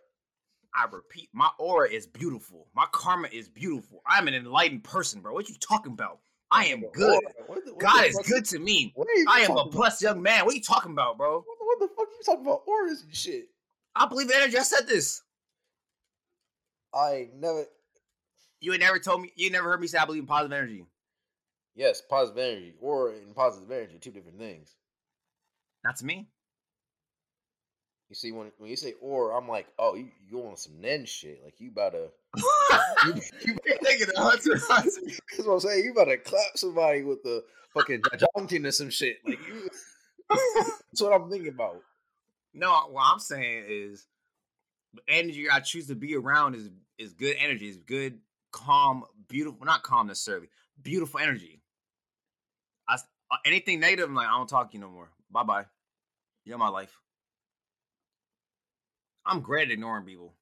[0.78, 2.68] I repeat, my aura is beautiful.
[2.76, 4.02] My karma is beautiful.
[4.06, 5.34] I'm an enlightened person, bro.
[5.34, 6.20] What you talking about?
[6.52, 7.22] I am good.
[7.48, 8.94] What the- what God is good to me.
[8.98, 9.72] Are I am a about?
[9.72, 10.46] blessed young man.
[10.46, 11.38] What are you talking about, bro?
[11.38, 12.62] What the, what the fuck you talking about?
[12.68, 13.50] Auras and shit.
[13.96, 14.58] I believe in energy.
[14.58, 15.22] I said this.
[16.94, 17.66] I never.
[18.60, 19.32] You ain't never told me.
[19.36, 20.86] You never heard me say I believe in positive energy.
[21.76, 24.76] Yes, positive energy or in positive energy, two different things.
[25.84, 26.30] Not to me.
[28.10, 31.06] You see, when when you say or, I'm like, oh, you you on some Nen
[31.06, 31.42] shit?
[31.44, 32.08] Like you about to,
[33.06, 33.14] you,
[33.46, 35.02] you thinking of Hunter Hunter.
[35.36, 35.84] That's what I'm saying.
[35.84, 37.44] You about to clap somebody with the
[37.74, 39.18] fucking Jonkin or some shit.
[39.26, 39.68] Like you.
[40.30, 41.82] That's what I'm thinking about.
[42.54, 44.06] No, what I'm saying is
[44.94, 47.68] the energy I choose to be around is is good energy.
[47.68, 48.20] Is good,
[48.52, 49.66] calm, beautiful.
[49.66, 50.48] Not calm necessarily.
[50.82, 51.62] Beautiful energy.
[52.88, 55.10] I s- uh, anything negative, I'm like I don't talk to you no more.
[55.32, 55.66] Bye bye.
[56.46, 56.96] You're my life.
[59.26, 60.34] I'm great at ignoring people.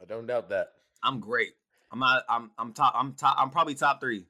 [0.00, 0.72] I don't doubt that.
[1.02, 1.54] I'm great.
[1.90, 2.24] I'm not.
[2.28, 2.50] I'm.
[2.58, 2.94] I'm top.
[2.96, 3.36] I'm top.
[3.38, 4.26] I'm probably top three.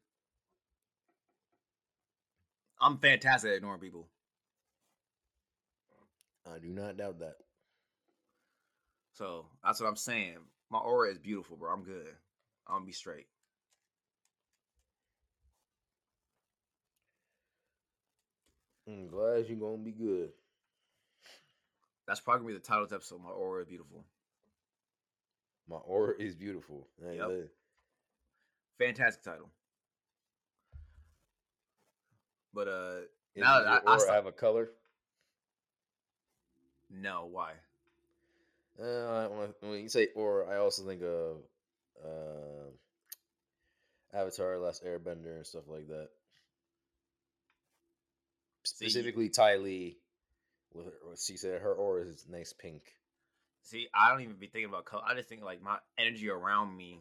[2.80, 4.09] I'm fantastic at ignoring people.
[6.46, 7.36] I do not doubt that.
[9.14, 10.36] So that's what I'm saying.
[10.70, 11.72] My aura is beautiful, bro.
[11.72, 12.07] I'm good.
[12.66, 13.26] I'm gonna be straight.
[18.86, 20.30] I'm glad you're gonna be good.
[22.07, 23.20] That's probably gonna be the title of the episode.
[23.22, 24.04] My aura is beautiful.
[25.68, 26.86] My aura is beautiful.
[27.04, 27.48] Yep.
[28.78, 29.50] Fantastic title.
[32.54, 32.96] But uh,
[33.34, 34.70] Is Now that I- I stop- have a color?
[36.88, 37.26] no.
[37.30, 37.52] Why?
[38.80, 39.28] Uh,
[39.62, 41.38] when, you say aura, I also think of
[42.04, 42.70] uh,
[44.16, 46.09] Avatar, Last Airbender, and stuff like that.
[48.64, 49.96] See, Specifically, Ty Lee.
[51.16, 52.83] She said her aura is nice pink.
[53.62, 55.03] See, I don't even be thinking about color.
[55.07, 57.01] I just think like my energy around me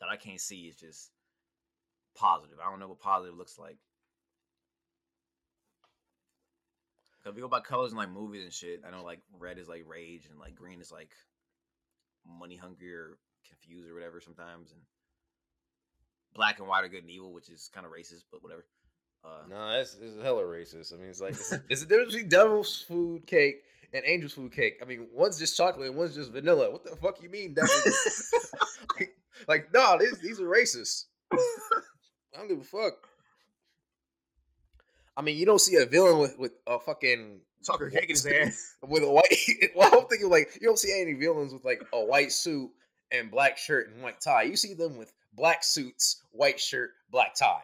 [0.00, 1.10] that I can't see is just
[2.16, 2.58] positive.
[2.64, 3.78] I don't know what positive looks like.
[7.22, 8.80] Cause we go by colors in like movies and shit.
[8.86, 11.10] I know like red is like rage and like green is like
[12.26, 14.72] money hungry or confused or whatever sometimes.
[14.72, 14.80] And
[16.34, 18.64] black and white are good and evil, which is kind of racist, but whatever.
[19.24, 20.92] Uh, No, that's it's hella racist.
[20.94, 23.62] I mean, it's like it's, it's the difference between devil's food cake
[23.92, 24.78] and angel's food cake.
[24.82, 26.70] I mean, one's just chocolate and one's just vanilla.
[26.70, 27.70] What the fuck you mean, devil?
[28.98, 29.16] like,
[29.48, 31.04] like, no, these these are racist.
[31.32, 31.38] I
[32.38, 32.94] don't give a fuck.
[35.16, 38.24] I mean, you don't see a villain with with a fucking chocolate cake in his
[38.24, 38.52] hand.
[38.82, 39.70] with a white.
[39.76, 42.70] Well, I'm thinking like you don't see any villains with like a white suit
[43.12, 44.42] and black shirt and white tie.
[44.44, 47.62] You see them with black suits, white shirt, black tie,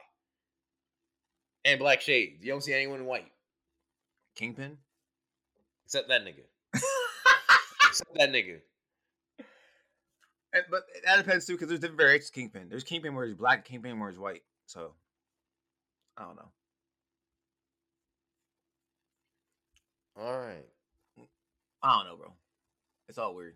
[1.66, 2.42] and black shades.
[2.42, 3.30] You don't see anyone in white
[4.36, 4.78] Kingpin.
[5.84, 6.44] except that nigga.
[7.88, 8.60] except that nigga.
[10.52, 12.68] And- but that depends too, because there's different variations of Kingpin.
[12.70, 14.42] There's Kingpin where he's black, Kingpin where he's white.
[14.66, 14.92] So
[16.16, 16.48] I don't know.
[20.18, 20.64] All right.
[21.82, 22.32] I don't know, bro.
[23.08, 23.54] It's all weird.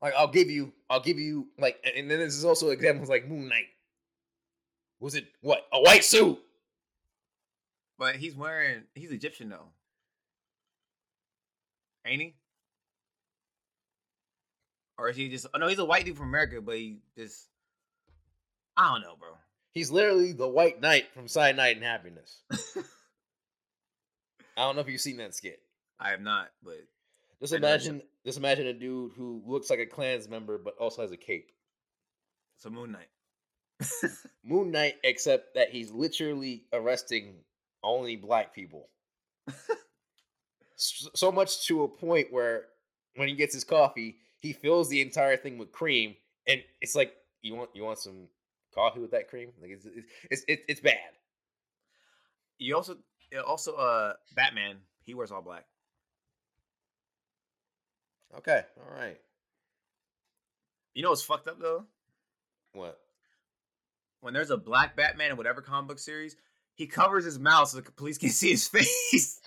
[0.00, 3.08] Like I'll give you, I'll give you like, and- and then this is also examples
[3.08, 3.66] like Moon Knight.
[5.00, 6.38] Was it what a white suit?
[8.02, 9.68] But he's wearing he's Egyptian though.
[12.04, 12.34] Ain't he?
[14.98, 17.46] Or is he just oh no, he's a white dude from America, but he just
[18.76, 19.28] I don't know, bro.
[19.70, 22.42] He's literally the White Knight from Cyanide and Happiness.
[22.50, 22.56] I
[24.56, 25.60] don't know if you've seen that skit.
[26.00, 26.84] I have not, but
[27.40, 30.28] Just I know it's a- imagine, just imagine a dude who looks like a clans
[30.28, 31.52] member but also has a cape.
[32.56, 34.10] it's a Moon Knight.
[34.44, 37.36] Moon Knight, except that he's literally arresting
[37.82, 38.88] only black people.
[40.76, 42.64] So much to a point where
[43.16, 46.16] when he gets his coffee, he fills the entire thing with cream,
[46.48, 48.28] and it's like you want you want some
[48.74, 49.52] coffee with that cream.
[49.60, 50.96] Like it's it's it's, it's, it's bad.
[52.58, 52.96] You also
[53.46, 55.66] also uh Batman, he wears all black.
[58.38, 59.20] Okay, all right.
[60.94, 61.84] You know what's fucked up though?
[62.72, 62.98] What?
[64.20, 66.36] When there's a black Batman in whatever comic book series,
[66.74, 69.40] he covers his mouth so the police can't see his face.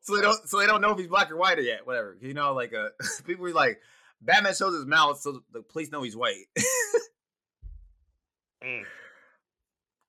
[0.00, 2.16] so they don't so they don't know if he's black or white or yet, whatever.
[2.20, 2.88] You know, like uh
[3.26, 3.80] people are like
[4.20, 6.46] Batman shows his mouth so the police know he's white.
[8.60, 8.82] Mm.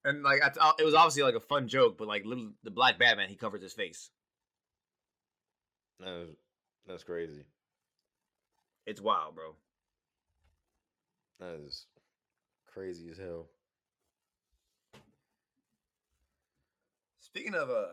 [0.05, 2.97] and like I it was obviously like a fun joke, but like little the black
[2.97, 4.09] Batman, he covers his face.
[5.99, 6.31] That's,
[6.87, 7.43] that's crazy.
[8.87, 9.55] It's wild, bro.
[11.39, 11.85] That is
[12.65, 13.49] crazy as hell.
[17.33, 17.85] Speaking of uh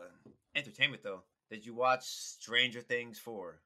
[0.55, 3.59] entertainment though, did you watch Stranger Things 4?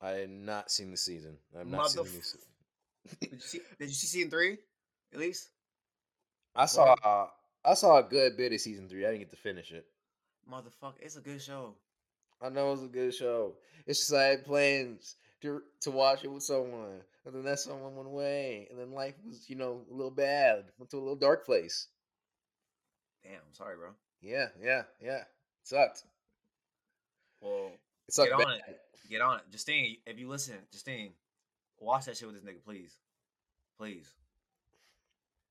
[0.00, 1.36] I have not seen the season.
[1.58, 4.58] I've not seen the new Motherf- se- Did you see did you see season 3
[5.12, 5.50] at least?
[6.54, 7.26] I saw uh,
[7.64, 9.04] I saw a good bit of season three.
[9.04, 9.86] I didn't get to finish it.
[10.50, 11.74] Motherfucker, it's a good show.
[12.40, 13.54] I know it's a good show.
[13.86, 17.94] It's just I had plans to to watch it with someone, and then that someone
[17.96, 21.16] went away, and then life was you know a little bad, went to a little
[21.16, 21.88] dark place.
[23.22, 23.90] Damn, I'm sorry, bro.
[24.26, 25.22] Yeah, yeah, yeah.
[25.62, 26.02] sucked.
[27.40, 27.70] Well,
[28.08, 28.30] It sucked.
[28.30, 28.60] Get on bad.
[28.68, 28.80] it.
[29.08, 29.42] get on it.
[29.52, 31.12] Justine, if you listen, Justine,
[31.78, 32.96] watch that shit with this nigga, please.
[33.78, 34.10] Please.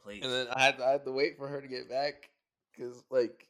[0.03, 0.23] Please.
[0.23, 2.29] And then I had I had to wait for her to get back
[2.71, 3.47] because like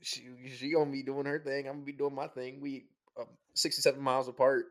[0.00, 1.68] she she gonna be doing her thing.
[1.68, 2.60] I'm gonna be doing my thing.
[2.60, 2.86] We
[3.18, 4.66] um, 67 miles apart.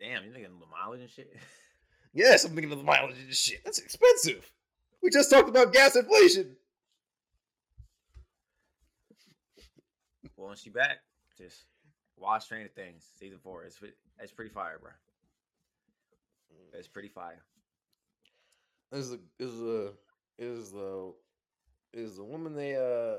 [0.00, 1.34] Damn, you nigga the mileage and shit.
[2.14, 3.62] Yes, I'm thinking of the mileage and shit.
[3.62, 4.50] That's expensive.
[5.02, 6.56] We just talked about gas inflation.
[10.36, 10.98] Well, when she back,
[11.38, 11.64] just
[12.16, 13.64] watch Stranger Things season four.
[13.64, 13.78] It's
[14.18, 14.90] it's pretty fire, bro.
[16.72, 17.42] It's pretty fire.
[18.92, 19.92] Is the is the
[20.38, 21.12] is the
[21.92, 23.18] is the woman they uh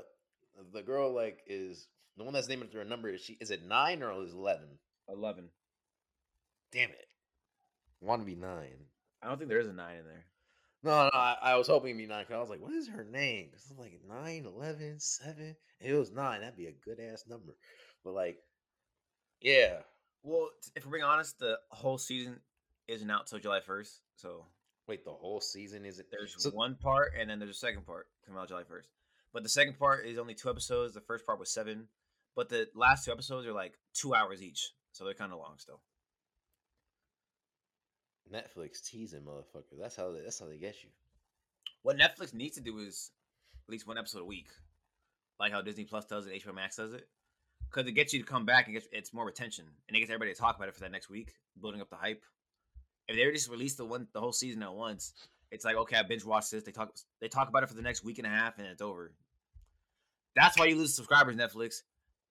[0.72, 4.02] the girl like is the one that's naming her number is she is it nine
[4.02, 4.68] or is it eleven?
[5.08, 5.48] Eleven.
[6.72, 7.06] Damn it.
[8.00, 8.86] Want to be nine.
[9.22, 10.24] I don't think there is a nine in there.
[10.82, 12.24] No, no, I, I was hoping it'd be nine.
[12.24, 13.48] Cause I was like, what is her name?
[13.52, 15.56] Cause I'm like nine, eleven, seven.
[15.80, 17.56] If it was nine, that'd be a good ass number.
[18.04, 18.38] But like,
[19.40, 19.78] yeah,
[20.22, 22.40] Well, t- if we're being honest, the whole season
[22.86, 24.00] isn't out till July first.
[24.16, 24.46] So
[24.86, 26.06] wait, the whole season is it?
[26.10, 28.88] there's so, one part, and then there's a second part coming out July first.
[29.32, 30.94] But the second part is only two episodes.
[30.94, 31.88] The first part was seven,
[32.34, 35.54] but the last two episodes are like two hours each, so they're kind of long
[35.58, 35.80] still.
[38.32, 39.78] Netflix teasing motherfucker.
[39.78, 40.90] That's how they, that's how they get you.
[41.82, 43.10] What Netflix needs to do is
[43.66, 44.48] at least one episode a week,
[45.38, 47.08] like how Disney Plus does it, HBO Max does it,
[47.70, 50.10] because it gets you to come back and gets it's more retention, and it gets
[50.10, 52.24] everybody to talk about it for that next week, building up the hype.
[53.06, 55.14] If they just release the one the whole season at once,
[55.50, 56.64] it's like okay, I binge watched this.
[56.64, 58.82] They talk they talk about it for the next week and a half, and it's
[58.82, 59.12] over.
[60.34, 61.82] That's why you lose subscribers, Netflix.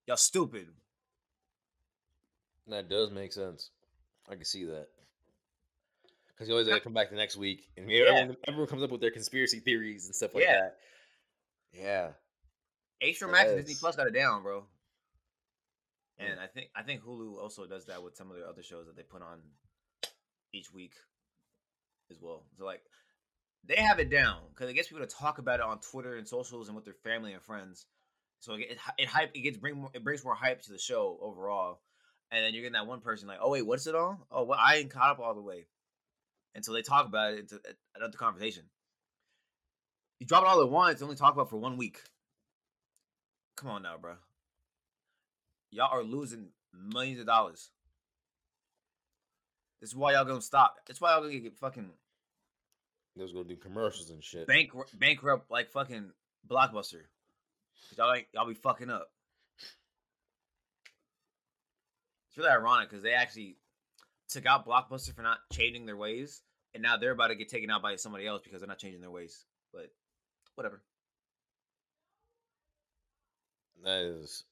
[0.05, 0.67] Y'all stupid.
[2.67, 3.71] That does make sense.
[4.29, 4.87] I can see that.
[6.37, 8.01] Because you always gotta come back the next week, and Yeah.
[8.05, 10.61] everyone, everyone comes up with their conspiracy theories and stuff like Yeah.
[10.61, 10.79] that.
[11.73, 12.13] Yeah,
[13.01, 14.61] HBO Max and Disney Plus got it down, bro.
[16.19, 16.25] Hmm.
[16.25, 18.85] And I think I think Hulu also does that with some of their other shows
[18.85, 19.41] that they put on
[20.53, 20.93] each week
[22.11, 22.45] as well.
[22.57, 22.83] So like
[23.63, 26.27] they have it down because it gets people to talk about it on Twitter and
[26.27, 27.87] socials and with their family and friends.
[28.39, 30.79] So it it, it hype it gets bring more, it brings more hype to the
[30.79, 31.81] show overall.
[32.29, 34.19] And then you're getting that one person like, oh wait, what's it on?
[34.31, 35.67] Oh, well, I ain't caught up all the way.
[36.57, 37.39] And so they talk about it.
[37.41, 37.59] It's a,
[37.95, 38.63] another conversation.
[40.19, 42.01] You drop it all at once, only talk about it for one week.
[43.55, 44.15] Come on now, bro.
[45.69, 47.69] Y'all are losing millions of dollars.
[49.81, 50.77] This is why y'all gonna stop.
[50.87, 51.91] That's why y'all gonna get fucking
[53.15, 54.47] they was gonna do commercials and shit.
[54.47, 56.09] bankrupt, bankrupt like fucking
[56.49, 57.01] blockbuster.
[57.95, 59.11] Y'all ain't, y'all be fucking up.
[62.29, 63.57] It's really ironic because they actually
[64.27, 66.41] took out blockbuster for not changing their ways,
[66.77, 69.01] and now they're about to get taken out by somebody else because they're not changing
[69.01, 69.45] their ways.
[69.73, 69.91] But
[70.53, 70.83] whatever.
[73.83, 74.43] That is,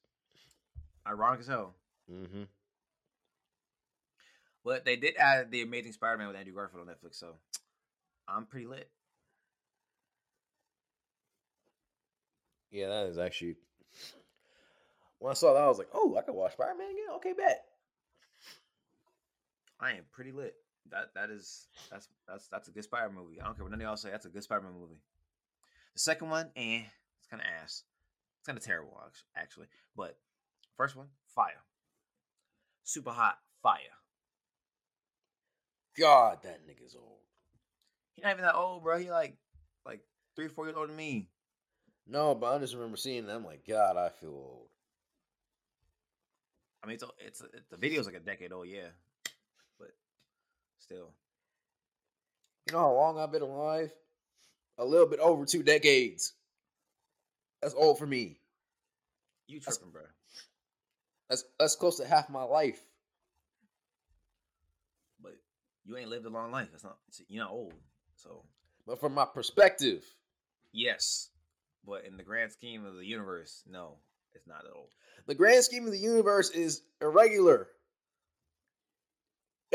[1.07, 1.76] Ironic as hell.
[2.11, 2.43] mm-hmm.
[4.63, 7.36] But they did add the Amazing Spider-Man with Andrew Garfield on Netflix, so
[8.28, 8.89] I'm pretty lit.
[12.71, 13.55] Yeah, that is actually.
[15.19, 17.34] When I saw that, I was like, "Oh, I can watch Spider Man again." Okay,
[17.34, 17.65] bet.
[19.80, 20.55] I am pretty lit.
[20.92, 23.42] That that is that's that's that's a good Spider-Man movie.
[23.42, 24.12] I don't care what none of y'all say.
[24.12, 25.00] That's a good Spider-Man movie.
[25.94, 26.84] The second one, eh,
[27.20, 27.84] it's kind of ass.
[28.40, 29.02] It's kind of terrible,
[29.36, 29.68] actually.
[29.96, 30.18] But
[30.78, 31.64] first one, fire.
[32.84, 33.80] Super hot, fire.
[35.98, 37.20] God, that nigga's old.
[38.14, 39.00] He's not even that old, bro.
[39.00, 39.38] He like
[39.86, 40.02] like
[40.36, 41.30] three, four years older than me.
[42.08, 43.32] No, but I just remember seeing it.
[43.32, 44.68] I'm like, God, I feel old.
[46.84, 48.90] I mean, it's a, it's the video's like a decade old, yeah,
[50.86, 51.10] still.
[52.68, 53.92] You know how long I've been alive?
[54.78, 56.34] A little bit over two decades.
[57.62, 58.40] That's old for me.
[59.48, 60.02] You That's- tripping, bro?
[61.30, 62.80] That's that's close to half my life.
[65.22, 65.34] But
[65.84, 66.68] you ain't lived a long life.
[66.72, 66.98] That's not.
[67.28, 67.74] You're not old,
[68.16, 68.44] so
[68.86, 70.04] But from my perspective,
[70.72, 71.30] yes.
[71.84, 73.98] But in the grand scheme of the universe, no,
[74.34, 74.90] it's not that old.
[75.26, 77.70] the grand scheme of the universe is irregular.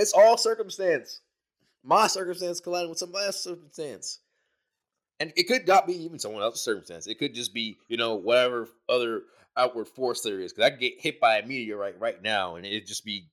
[0.01, 1.21] It's all circumstance.
[1.85, 4.21] My circumstance colliding with somebody else's circumstance.
[5.21, 7.07] And it could not be even someone else's circumstance.
[7.07, 9.25] It could just be, you know, whatever other
[9.59, 10.55] outward force there is.
[10.55, 13.29] Because I could get hit by a meteorite right now and it'd just be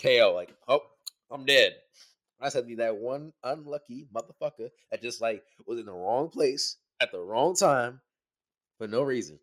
[0.00, 0.32] KO.
[0.32, 0.82] Like, oh,
[1.28, 1.74] I'm dead.
[2.40, 6.76] I had be that one unlucky motherfucker that just like was in the wrong place
[7.00, 8.00] at the wrong time
[8.78, 9.40] for no reason.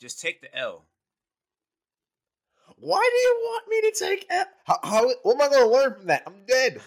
[0.00, 0.86] Just take the L.
[2.80, 4.44] Why do you want me to take L?
[4.64, 6.22] How, how what am I going to learn from that?
[6.26, 6.74] I'm dead.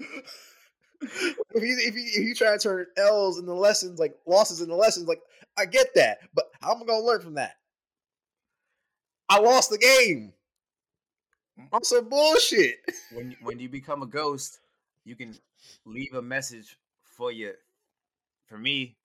[0.00, 4.74] if you if you if you try to turn L's into lessons like losses into
[4.74, 5.20] lessons, like
[5.56, 7.56] I get that, but how am I going to learn from that?
[9.28, 10.32] I lost the game.
[11.58, 11.68] Mm.
[11.72, 12.76] I'm some bullshit.
[13.12, 14.58] when you- when you become a ghost,
[15.04, 15.34] you can
[15.86, 17.54] leave a message for you,
[18.46, 18.96] for me,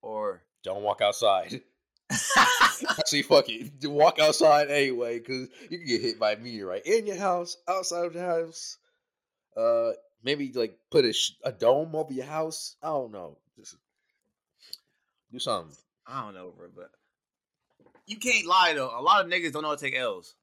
[0.00, 1.60] or Don't walk outside.
[2.10, 3.86] Actually, fuck it.
[3.88, 8.06] Walk outside anyway, because you can get hit by a meteorite in your house, outside
[8.06, 8.78] of the house.
[9.56, 12.76] Uh, maybe like put a, sh- a dome over your house.
[12.82, 13.36] I don't know.
[13.56, 13.76] Just
[15.32, 15.76] do something.
[16.06, 16.68] I don't know, bro.
[16.74, 16.90] But
[18.06, 18.92] you can't lie though.
[18.96, 20.34] A lot of niggas don't know how to take L's.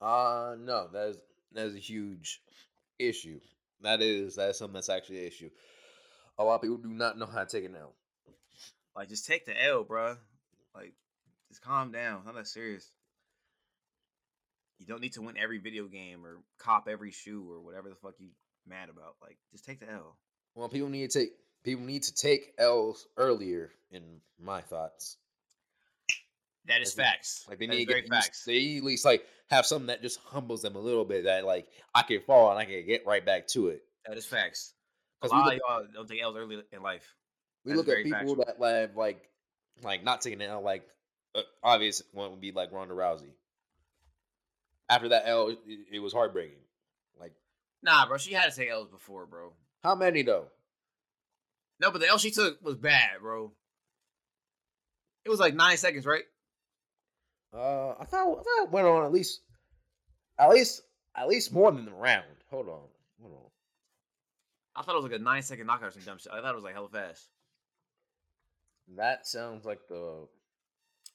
[0.00, 1.16] Uh no, that is
[1.52, 2.40] that is a huge
[2.98, 3.40] issue.
[3.80, 5.50] That is that is something that's actually an issue.
[6.38, 7.90] A lot of people do not know how to take it now.
[8.96, 10.16] Like, just take the L, bro.
[10.74, 10.92] Like,
[11.48, 12.18] just calm down.
[12.18, 12.88] It's not that serious.
[14.78, 17.94] You don't need to win every video game or cop every shoe or whatever the
[17.94, 18.28] fuck you
[18.66, 19.14] mad about.
[19.22, 20.16] Like, just take the L.
[20.54, 21.30] Well, people need to take
[21.62, 23.70] people need to take L's earlier.
[23.92, 25.16] In my thoughts,
[26.66, 27.44] That is Like, facts.
[27.48, 28.44] like they That need to get facts.
[28.44, 31.24] they at least like have something that just humbles them a little bit.
[31.24, 33.82] That like I can fall and I can get right back to it.
[34.06, 34.74] That is facts.
[35.20, 37.14] Because we lot look, of y'all don't take L's early in life.
[37.64, 38.34] we that's look at people factual.
[38.46, 39.30] that like like
[39.82, 40.62] like not taking an L.
[40.62, 40.86] Like
[41.34, 43.32] uh, obvious one would be like Ronda Rousey.
[44.88, 45.58] After that L, it,
[45.92, 46.58] it was heartbreaking.
[47.18, 47.32] Like
[47.82, 48.18] Nah, bro.
[48.18, 49.52] She had to take L's before, bro.
[49.82, 50.46] how many though?
[51.80, 53.52] No, but the L she took was bad, bro.
[55.24, 56.24] It was like nine seconds, right?
[57.52, 59.40] Uh, I thought I thought it went on at least,
[60.38, 60.82] at least,
[61.16, 62.24] at least more than the round.
[62.50, 62.80] Hold on,
[63.22, 63.50] hold on.
[64.76, 66.32] I thought it was like a nine second knockout or some dumb shit.
[66.32, 67.28] I thought it was like hella fast.
[68.96, 70.26] That sounds like the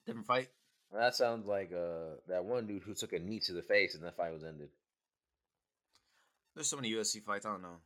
[0.05, 0.49] Different fight.
[0.93, 4.03] That sounds like uh that one dude who took a knee to the face and
[4.03, 4.69] that fight was ended.
[6.55, 7.45] There's so many UFC fights.
[7.45, 7.77] I don't know.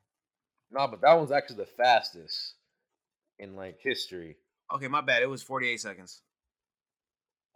[0.72, 2.54] Nah, but that one's actually the fastest
[3.40, 4.38] in like history.
[4.74, 5.22] Okay, my bad.
[5.22, 6.22] It was 48 seconds.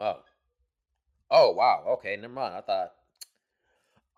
[0.00, 0.20] Oh.
[1.30, 1.84] Oh wow.
[1.94, 2.54] Okay, never mind.
[2.54, 2.92] I thought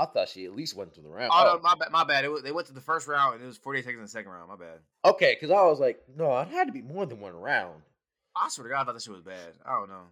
[0.00, 1.30] I thought she at least went through the round.
[1.32, 1.92] Oh, Oh, no, my bad.
[1.92, 2.24] My bad.
[2.24, 4.08] It was, they went to the first round and it was 48 seconds in the
[4.08, 4.48] second round.
[4.48, 4.78] My bad.
[5.04, 7.82] okay, because I was like, no, it had to be more than one round.
[8.36, 9.54] I swear to God, I thought that shit was bad.
[9.64, 10.06] I don't know.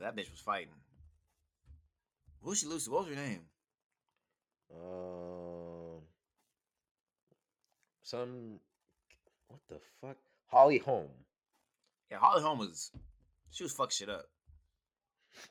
[0.00, 0.68] That bitch was fighting.
[2.42, 2.90] Who she lose to?
[2.90, 3.40] What was her name?
[4.70, 6.02] Um,
[8.02, 8.60] some
[9.48, 10.16] what the fuck?
[10.46, 11.08] Holly Holm.
[12.10, 12.90] Yeah, Holly Holm was.
[13.50, 14.26] She was fuck shit up.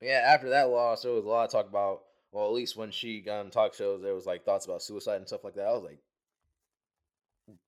[0.00, 2.00] Yeah, after that loss, there was a lot of talk about.
[2.32, 5.16] Well, at least when she got on talk shows, there was like thoughts about suicide
[5.16, 5.66] and stuff like that.
[5.66, 5.98] I was like,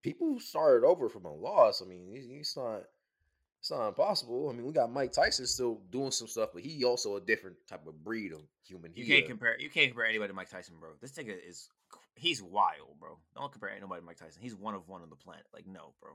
[0.03, 1.83] people started over from a loss.
[1.83, 2.85] I mean, it's, not,
[3.61, 4.49] it's not impossible.
[4.49, 7.57] I mean, we got Mike Tyson still doing some stuff, but he also a different
[7.69, 8.93] type of breed of human.
[8.95, 9.61] You can't compare.
[9.61, 10.91] You can't compare anybody to Mike Tyson, bro.
[11.01, 11.69] This nigga is.
[12.17, 13.19] He's wild, bro.
[13.37, 14.41] Don't compare anybody to Mike Tyson.
[14.41, 15.45] He's one of one on the planet.
[15.53, 16.13] Like, no, bro.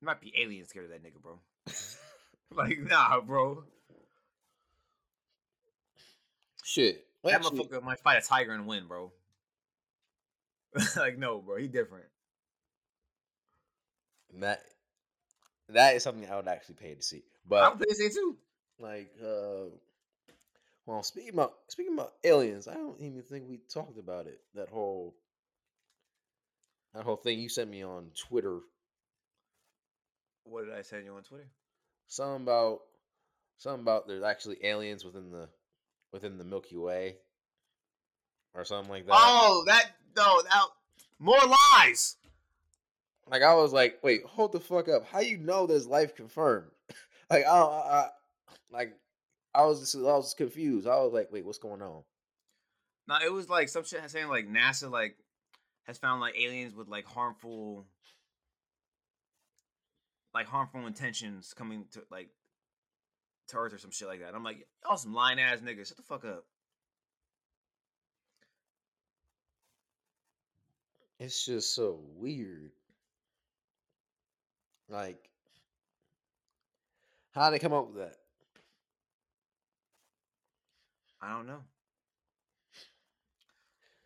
[0.00, 1.38] Might be aliens scared of that nigga, bro.
[2.56, 3.64] like, nah, bro.
[6.66, 7.06] Shit.
[7.22, 9.12] Well, That actually, motherfucker might fight a tiger and win, bro.
[10.96, 11.56] like, no, bro.
[11.56, 12.06] He different.
[14.40, 14.62] that
[15.70, 17.22] that is something I would actually pay to see.
[17.48, 18.36] But I But would say too.
[18.78, 19.70] like, uh,
[20.84, 24.40] well, speaking about speaking about aliens, I don't even think we talked about it.
[24.54, 25.14] That whole
[26.94, 28.60] that whole thing you sent me on Twitter.
[30.44, 31.48] What did I send you on Twitter?
[32.08, 32.80] Something about
[33.58, 35.48] something about there's actually aliens within the
[36.12, 37.16] within the Milky Way
[38.54, 39.12] or something like that.
[39.14, 40.64] Oh, that no, that
[41.18, 41.38] more
[41.78, 42.16] lies.
[43.28, 45.06] Like I was like, wait, hold the fuck up.
[45.06, 46.70] How you know there's life confirmed?
[47.30, 48.08] like I, I, I
[48.70, 48.92] like
[49.54, 50.86] I was just I was confused.
[50.86, 52.02] I was like, wait, what's going on?
[53.08, 55.16] No, it was like some shit saying like NASA like
[55.84, 57.86] has found like aliens with like harmful
[60.34, 62.28] like harmful intentions coming to like
[63.54, 64.34] Earth or some shit like that.
[64.34, 65.88] I'm like, y'all some lying ass niggas.
[65.88, 66.44] Shut the fuck up.
[71.18, 72.72] It's just so weird.
[74.88, 75.30] Like,
[77.32, 78.16] how they come up with that?
[81.20, 81.60] I don't know.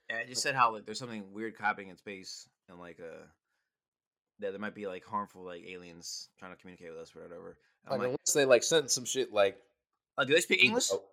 [0.08, 3.24] Yeah, it just said how like there's something weird happening in space and like uh
[4.40, 7.56] that there might be like harmful like aliens trying to communicate with us or whatever.
[7.86, 9.56] I'm Like, like, unless they like sent some shit like,
[10.18, 10.90] oh, do they speak English?
[10.90, 11.04] about-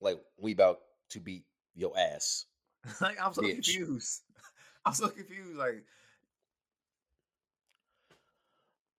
[0.00, 0.80] like we about
[1.10, 1.44] to beat
[1.74, 2.46] your ass.
[3.00, 3.54] like I'm so bitch.
[3.54, 4.22] confused.
[4.84, 5.56] I'm so confused.
[5.56, 5.84] Like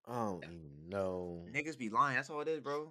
[0.08, 0.60] I don't even
[0.90, 1.46] know.
[1.54, 2.16] niggas be lying.
[2.16, 2.90] That's all it is, bro.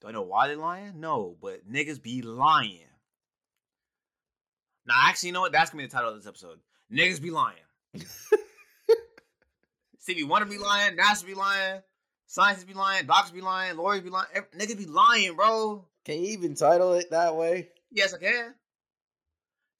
[0.00, 1.00] Do I know why they lying?
[1.00, 2.78] No, but niggas be lying.
[4.86, 5.52] Now, actually, you know what?
[5.52, 6.60] That's gonna be the title of this episode.
[6.92, 7.56] Niggas be lying.
[10.08, 10.96] Stevie Wonder be lying.
[10.96, 11.82] NASA be lying.
[12.26, 13.04] Scientists be lying.
[13.04, 13.76] Doctors be lying.
[13.76, 14.28] Lawyers be lying.
[14.32, 15.84] ev- Niggas be lying, bro.
[16.06, 17.68] Can you even title it that way?
[17.90, 18.54] Yes, I can.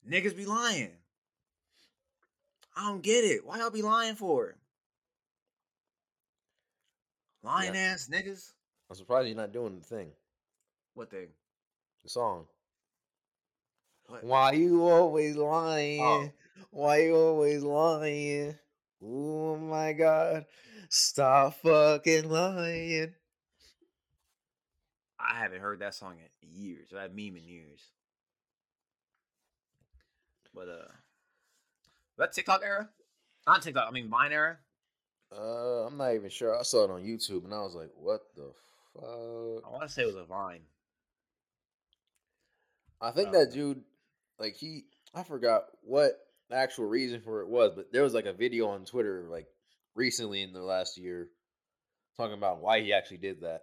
[0.07, 0.91] Niggas be lying.
[2.77, 3.43] I don't get it.
[3.43, 4.55] Why y'all be lying for?
[7.41, 7.79] Lying Yeah.
[7.93, 8.51] ass niggas.
[8.87, 10.11] I'm surprised you're not doing the thing,
[10.93, 11.29] What thing?
[12.03, 12.45] the song.
[14.05, 14.23] What?
[14.23, 16.01] Why you always lying?
[16.03, 16.31] Oh.
[16.69, 18.59] Why you always lying?
[19.03, 20.45] Oh my god.
[20.89, 23.13] Stop fucking lying.
[25.19, 26.89] I haven't heard that song in years.
[26.91, 27.81] That meme in years.
[30.53, 30.91] But uh,
[32.17, 32.89] that TikTok era,
[33.47, 33.87] not TikTok.
[33.87, 34.57] I mean Vine era.
[35.31, 36.57] Uh, I'm not even sure.
[36.57, 38.51] I saw it on YouTube and I was like, what the
[38.93, 39.03] fuck?
[39.03, 40.61] I want to say it was a Vine.
[42.99, 43.81] I think that dude,
[44.39, 46.19] like he, I forgot what
[46.49, 49.47] the actual reason for it was, but there was like a video on Twitter like
[49.95, 51.29] recently in the last year
[52.17, 53.61] talking about why he actually did that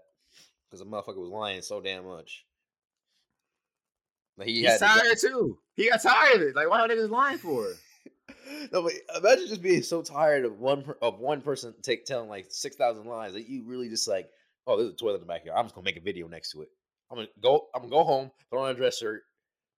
[0.66, 2.44] because the motherfucker was lying so damn much.
[4.38, 5.58] Like he He's had to tired too.
[5.74, 6.56] He got tired of it.
[6.56, 7.66] Like, why are niggas lying for?
[8.72, 12.28] no, but imagine just being so tired of one per, of one person take telling
[12.28, 14.28] like six thousand lies that you really just like,
[14.66, 15.52] oh, there's a toilet in the back here.
[15.54, 16.68] I'm just gonna make a video next to it.
[17.10, 17.66] I'm gonna go.
[17.74, 19.22] I'm gonna go home, put on a dress shirt,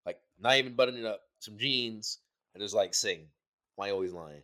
[0.05, 2.19] like not even button it up, some jeans,
[2.53, 3.27] and just like sing.
[3.75, 4.43] Why you always lying?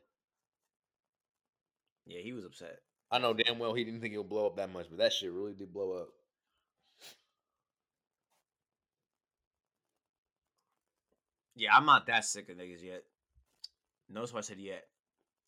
[2.06, 2.80] Yeah, he was upset.
[3.12, 5.14] I know damn well he didn't think it would blow up that much, but that
[5.14, 6.10] shit really did blow up.
[11.56, 13.04] Yeah, I'm not that sick of niggas yet.
[14.10, 14.84] Notice what I said yet.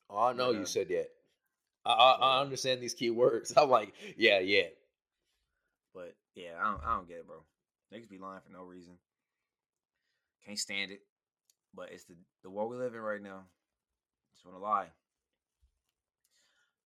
[0.10, 1.08] Oh, I know you uh, said that.
[1.86, 3.54] I, I, I understand these key words.
[3.58, 4.68] I'm like, yeah, yeah.
[5.94, 7.44] But yeah, I don't, I don't get it, bro.
[7.94, 8.94] Niggas be lying for no reason.
[10.46, 11.02] Can't stand it.
[11.74, 13.42] But it's the the world we live in right now.
[14.34, 14.88] Just want to lie.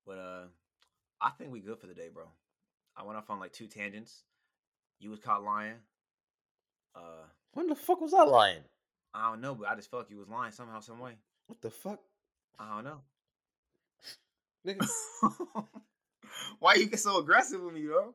[0.06, 0.44] But uh,
[1.22, 2.24] I think we good for the day, bro.
[2.98, 4.24] I went off on like two tangents.
[5.00, 5.76] You was caught lying.
[6.96, 8.64] Uh, When the fuck was I lying?
[9.14, 11.14] I don't know, but I just felt like you was lying somehow, some way.
[11.48, 12.00] What the fuck?
[12.60, 13.02] I don't know.
[14.66, 14.88] Nigga,
[16.60, 18.14] Why you get so aggressive with me, bro?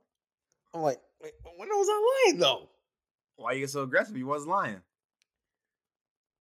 [0.73, 2.69] I'm like, wait, when was I lying though?
[3.37, 4.17] Why you get so aggressive?
[4.17, 4.81] You wasn't lying.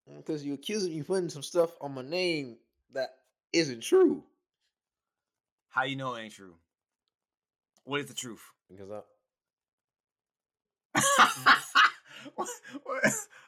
[0.09, 2.57] Mm, because you accusing me of putting some stuff on my name
[2.93, 3.15] that
[3.53, 4.23] isn't true.
[5.69, 6.55] How you know it ain't true?
[7.83, 8.41] What is the truth?
[8.69, 9.01] Because I,
[12.35, 12.49] What-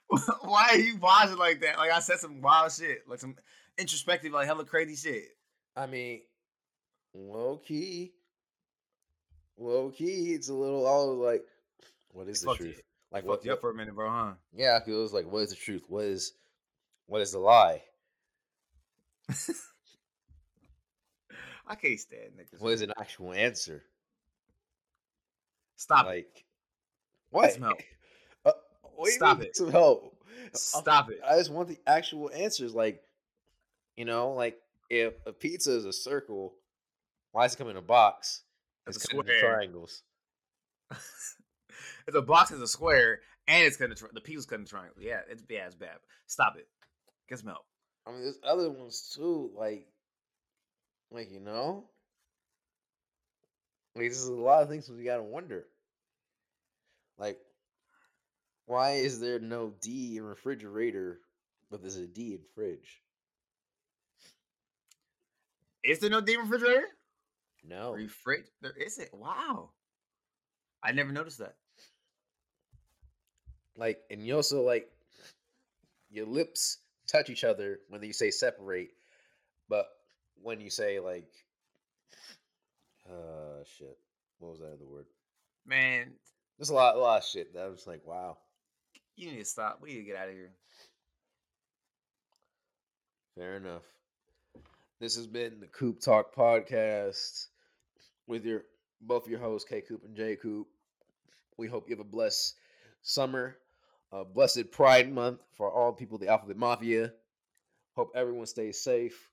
[0.07, 1.77] what- Why are you pausing like that?
[1.77, 3.35] Like I said some wild shit, like some
[3.77, 5.25] introspective, like hella crazy shit.
[5.75, 6.21] I mean,
[7.13, 8.13] low key,
[9.57, 11.43] low key, it's a little all like,
[12.13, 12.81] what is It the fucked you- truth?
[13.11, 13.45] Like Fucked what?
[13.45, 14.33] you up for a minute, bro, huh?
[14.53, 15.83] yeah, it was like, what is the truth?
[15.87, 16.33] What is,
[17.07, 17.81] what is the lie?
[21.67, 22.61] I can't stand niggas.
[22.61, 23.83] What is an actual answer?
[25.75, 26.09] Stop it.
[26.09, 26.45] like,
[27.29, 27.51] what?
[27.51, 27.79] some help.
[28.45, 28.51] Uh,
[28.95, 29.55] what Stop it.
[29.55, 30.15] Some help.
[30.53, 31.19] Stop it.
[31.27, 32.73] I just want the actual answers.
[32.73, 33.01] Like,
[33.97, 34.57] you know, like
[34.89, 36.53] if a pizza is a circle,
[37.33, 38.43] why does it come in a box?
[38.85, 39.55] It's a cut into square.
[39.55, 40.03] triangles.
[42.07, 44.95] If the box is a square and it's the, tri- the pizza's cutting the triangle.
[44.99, 45.97] Yeah, it's yeah, it's bad.
[46.25, 46.67] Stop it.
[47.35, 47.57] Some.
[48.05, 49.51] I mean, there's other ones too.
[49.55, 49.87] Like,
[51.11, 51.85] like you know,
[53.95, 55.65] like there's a lot of things we gotta wonder.
[57.17, 57.39] Like,
[58.65, 61.19] why is there no D in refrigerator,
[61.69, 63.01] but there's a D in fridge?
[65.83, 66.87] Is there no deep refrigerator?
[67.63, 68.43] No, Refrig?
[68.61, 69.13] There isn't.
[69.13, 69.71] Wow.
[70.83, 71.55] I never noticed that.
[73.77, 74.89] like, and you also like
[76.09, 78.89] your lips touch each other when you say separate,
[79.69, 79.87] but
[80.41, 81.29] when you say like,
[83.09, 83.97] uh, shit,
[84.39, 85.05] what was that other word?
[85.65, 86.11] Man,
[86.57, 88.37] There's a lot, a lot of shit that I was like, wow.
[89.15, 89.79] you need to stop.
[89.81, 90.51] We need to get out of here.
[93.37, 93.83] Fair enough.
[94.99, 97.47] This has been the Coop Talk podcast
[98.25, 98.63] with your
[98.99, 100.67] both your hosts, K Coop and J Coop.
[101.55, 102.55] We hope you have a blessed
[103.03, 103.55] summer,
[104.11, 107.11] a blessed Pride Month for all people the Alphabet Mafia.
[107.95, 109.29] Hope everyone stays safe.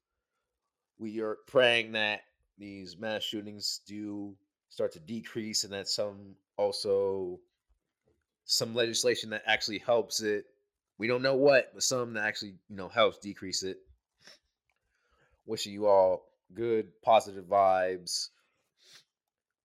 [0.99, 2.23] We are praying that
[2.59, 4.35] these mass shootings do
[4.69, 7.41] start to decrease and that some also
[8.45, 10.45] some legislation that actually helps it.
[10.99, 13.79] We don't know what, but some that actually, you know, helps decrease it.
[15.47, 18.29] Wishing you all good, positive vibes.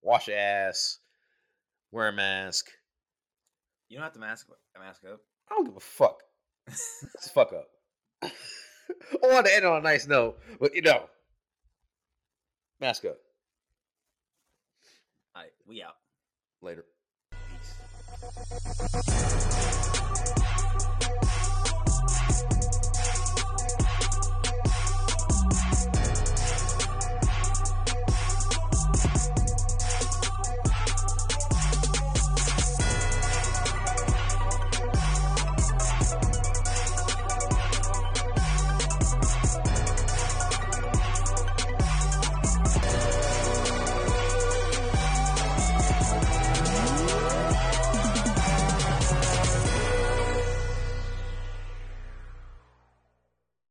[0.02, 0.98] Wash your ass.
[1.92, 2.70] Wear a mask.
[3.88, 4.46] You don't have to mask
[4.78, 5.20] mask up.
[5.50, 6.22] I don't give a fuck.
[6.66, 7.68] Let's fuck up.
[8.22, 8.30] I
[9.22, 11.08] want to end on a nice note, but you know,
[12.80, 13.16] mask up.
[15.34, 15.94] All right, we out.
[16.62, 16.84] Later.
[17.32, 17.74] Peace.